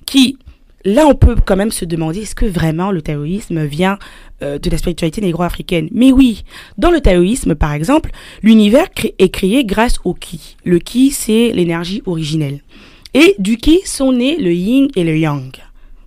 qui, 0.05 0.37
là, 0.83 1.05
on 1.07 1.15
peut 1.15 1.35
quand 1.45 1.55
même 1.55 1.71
se 1.71 1.85
demander 1.85 2.21
est-ce 2.21 2.35
que 2.35 2.45
vraiment 2.45 2.91
le 2.91 3.01
taoïsme 3.01 3.63
vient 3.65 3.99
euh, 4.41 4.57
de 4.57 4.69
la 4.69 4.77
spiritualité 4.77 5.21
négro-africaine? 5.21 5.89
Mais 5.91 6.11
oui, 6.11 6.43
dans 6.77 6.91
le 6.91 7.01
taoïsme, 7.01 7.55
par 7.55 7.73
exemple, 7.73 8.09
l'univers 8.41 8.87
est 9.19 9.29
créé 9.29 9.63
grâce 9.63 9.99
au 10.03 10.13
ki. 10.13 10.57
Le 10.65 10.79
ki, 10.79 11.11
c'est 11.11 11.51
l'énergie 11.51 12.01
originelle. 12.05 12.61
Et 13.13 13.35
du 13.37 13.57
ki 13.57 13.81
sont 13.85 14.11
nés 14.11 14.37
le 14.37 14.53
yin 14.53 14.87
et 14.95 15.03
le 15.03 15.17
yang. 15.17 15.51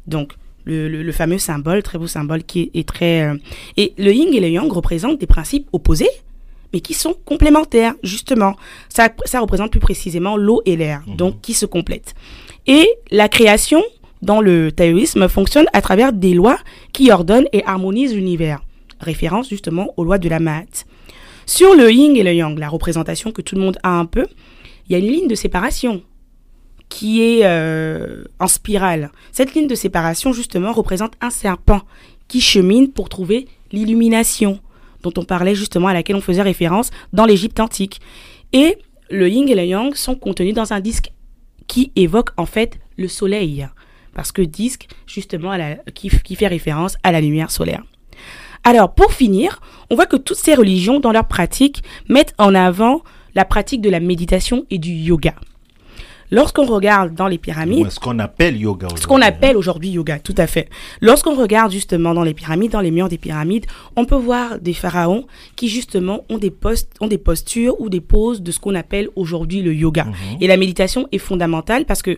Donc, 0.06 0.32
le, 0.64 1.12
fameux 1.12 1.38
symbole, 1.38 1.82
très 1.82 1.98
beau 1.98 2.06
symbole 2.06 2.42
qui 2.42 2.70
est, 2.74 2.88
très... 2.88 3.22
Euh, 3.22 3.36
et 3.76 3.94
le 3.98 4.12
yin 4.12 4.32
et 4.34 4.40
le 4.40 4.48
yang 4.48 4.70
représentent 4.70 5.18
des 5.18 5.26
principes 5.26 5.68
opposés, 5.72 6.10
mais 6.72 6.80
qui 6.80 6.94
sont 6.94 7.14
complémentaires, 7.24 7.94
justement. 8.02 8.56
Ça, 8.88 9.08
ça 9.24 9.40
représente 9.40 9.70
plus 9.70 9.80
précisément 9.80 10.36
l'eau 10.36 10.62
et 10.66 10.76
l'air, 10.76 11.02
mhm. 11.06 11.16
donc 11.16 11.40
qui 11.40 11.54
se 11.54 11.66
complètent. 11.66 12.14
Et 12.66 12.88
la 13.12 13.28
création 13.28 13.82
dans 14.22 14.40
le 14.40 14.72
taoïsme 14.72 15.28
fonctionne 15.28 15.66
à 15.72 15.80
travers 15.80 16.12
des 16.12 16.34
lois 16.34 16.58
qui 16.92 17.12
ordonnent 17.12 17.48
et 17.52 17.62
harmonisent 17.64 18.14
l'univers. 18.14 18.60
Référence 18.98 19.48
justement 19.48 19.92
aux 19.96 20.04
lois 20.04 20.18
de 20.18 20.28
la 20.28 20.40
Maat. 20.40 20.84
Sur 21.44 21.76
le 21.76 21.92
yin 21.92 22.16
et 22.16 22.24
le 22.24 22.34
yang, 22.34 22.58
la 22.58 22.68
représentation 22.68 23.30
que 23.30 23.42
tout 23.42 23.54
le 23.54 23.60
monde 23.60 23.78
a 23.84 23.90
un 23.90 24.06
peu, 24.06 24.26
il 24.88 24.92
y 24.92 24.94
a 24.96 24.98
une 24.98 25.12
ligne 25.12 25.28
de 25.28 25.34
séparation 25.36 26.02
qui 26.88 27.22
est 27.22 27.40
euh, 27.44 28.24
en 28.38 28.46
spirale. 28.46 29.10
Cette 29.32 29.54
ligne 29.54 29.66
de 29.66 29.74
séparation, 29.74 30.32
justement, 30.32 30.72
représente 30.72 31.14
un 31.20 31.30
serpent 31.30 31.82
qui 32.28 32.40
chemine 32.40 32.90
pour 32.90 33.08
trouver 33.08 33.48
l'illumination, 33.72 34.60
dont 35.02 35.12
on 35.16 35.24
parlait 35.24 35.54
justement, 35.54 35.88
à 35.88 35.94
laquelle 35.94 36.16
on 36.16 36.20
faisait 36.20 36.42
référence 36.42 36.90
dans 37.12 37.26
l'Égypte 37.26 37.60
antique. 37.60 38.00
Et 38.52 38.78
le 39.10 39.28
yin 39.28 39.48
et 39.48 39.54
le 39.54 39.64
yang 39.64 39.94
sont 39.94 40.14
contenus 40.14 40.54
dans 40.54 40.72
un 40.72 40.80
disque 40.80 41.10
qui 41.66 41.92
évoque 41.96 42.30
en 42.36 42.46
fait 42.46 42.78
le 42.96 43.08
soleil, 43.08 43.66
parce 44.14 44.32
que 44.32 44.42
disque, 44.42 44.88
justement, 45.06 45.56
qui, 45.94 46.08
qui 46.08 46.36
fait 46.36 46.46
référence 46.46 46.96
à 47.02 47.12
la 47.12 47.20
lumière 47.20 47.50
solaire. 47.50 47.82
Alors, 48.64 48.94
pour 48.94 49.12
finir, 49.12 49.60
on 49.90 49.94
voit 49.94 50.06
que 50.06 50.16
toutes 50.16 50.38
ces 50.38 50.54
religions, 50.54 50.98
dans 50.98 51.12
leur 51.12 51.28
pratique, 51.28 51.82
mettent 52.08 52.34
en 52.38 52.54
avant 52.54 53.02
la 53.34 53.44
pratique 53.44 53.80
de 53.80 53.90
la 53.90 54.00
méditation 54.00 54.64
et 54.70 54.78
du 54.78 54.90
yoga. 54.90 55.34
Lorsqu'on 56.30 56.66
regarde 56.66 57.14
dans 57.14 57.28
les 57.28 57.38
pyramides... 57.38 57.90
ce 57.90 58.00
qu'on 58.00 58.18
appelle 58.18 58.56
yoga 58.56 58.88
Ce 58.96 59.06
qu'on 59.06 59.22
appelle 59.22 59.56
aujourd'hui 59.56 59.90
yoga, 59.90 60.18
tout 60.18 60.34
à 60.36 60.46
fait. 60.46 60.68
Lorsqu'on 61.00 61.34
regarde 61.34 61.72
justement 61.72 62.14
dans 62.14 62.24
les 62.24 62.34
pyramides, 62.34 62.72
dans 62.72 62.80
les 62.80 62.90
murs 62.90 63.08
des 63.08 63.18
pyramides, 63.18 63.66
on 63.96 64.04
peut 64.04 64.16
voir 64.16 64.58
des 64.58 64.74
pharaons 64.74 65.26
qui 65.54 65.68
justement 65.68 66.24
ont 66.28 66.38
des, 66.38 66.50
postes, 66.50 66.92
ont 67.00 67.06
des 67.06 67.18
postures 67.18 67.80
ou 67.80 67.88
des 67.88 68.00
poses 68.00 68.42
de 68.42 68.50
ce 68.50 68.58
qu'on 68.58 68.74
appelle 68.74 69.08
aujourd'hui 69.16 69.62
le 69.62 69.74
yoga. 69.74 70.04
Mhm. 70.04 70.14
Et 70.40 70.46
la 70.46 70.56
méditation 70.56 71.08
est 71.12 71.18
fondamentale 71.18 71.84
parce 71.84 72.02
que 72.02 72.16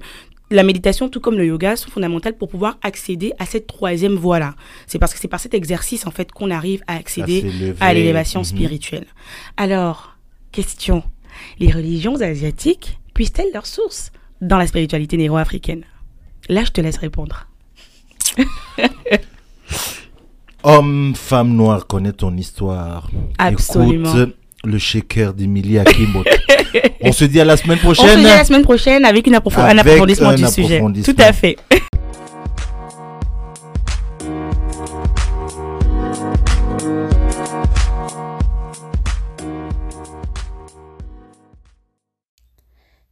la 0.51 0.63
méditation, 0.63 1.11
tout 1.11 1.21
comme 1.21 1.37
le 1.37 1.45
yoga, 1.45 1.77
sont 1.77 1.91
fondamentales 1.91 2.37
pour 2.37 2.49
pouvoir 2.49 2.79
accéder 2.83 3.33
à 3.39 3.45
cette 3.45 3.67
troisième 3.67 4.15
voie-là. 4.15 4.55
C'est 4.87 4.99
parce 4.99 5.13
que 5.13 5.21
c'est 5.21 5.29
par 5.29 5.41
cet 5.41 5.53
exercice, 5.53 6.07
en 6.07 6.11
fait, 6.11 6.33
qu'on 6.33 6.51
arrive 6.51 6.83
à 6.87 6.97
accéder 6.97 7.75
à 7.81 7.93
l'élévation 7.93 8.41
mhm. 8.41 8.45
spirituelle. 8.45 9.07
Alors, 9.59 10.17
question. 10.51 11.03
Les 11.61 11.71
religions 11.71 12.21
asiatiques 12.21 12.99
puissent-elles 13.19 13.51
leur 13.53 13.67
source 13.67 14.13
dans 14.41 14.59
la 14.59 14.69
spiritualité 14.69 15.17
négro-africaine 15.17 15.83
Là, 16.49 16.63
je 16.65 16.71
te 16.71 16.81
laisse 16.81 16.99
répondre. 16.99 17.49
Homme, 20.63 21.15
femme 21.17 21.49
noire, 21.57 21.89
connais 21.89 22.13
ton 22.13 22.37
histoire. 22.37 23.11
Absolument. 23.39 24.15
Écoute 24.15 24.37
le 24.65 24.79
shaker 24.79 25.35
d'Emilie 25.35 25.79
Akimbo. 25.79 26.23
On 27.01 27.13
se 27.13 27.25
dit 27.25 27.41
à 27.41 27.45
la 27.45 27.57
semaine 27.57 27.79
prochaine. 27.79 28.07
On 28.07 28.15
se 28.15 28.19
dit 28.19 28.27
à 28.27 28.37
la 28.37 28.45
semaine 28.45 28.63
prochaine 28.63 29.05
avec, 29.05 29.27
une 29.27 29.35
un 29.35 29.39
approfondissement 29.39 30.35
du 30.35 30.47
sujet. 30.47 30.81
Tout 31.05 31.17
à 31.19 31.33
fait. 31.33 31.57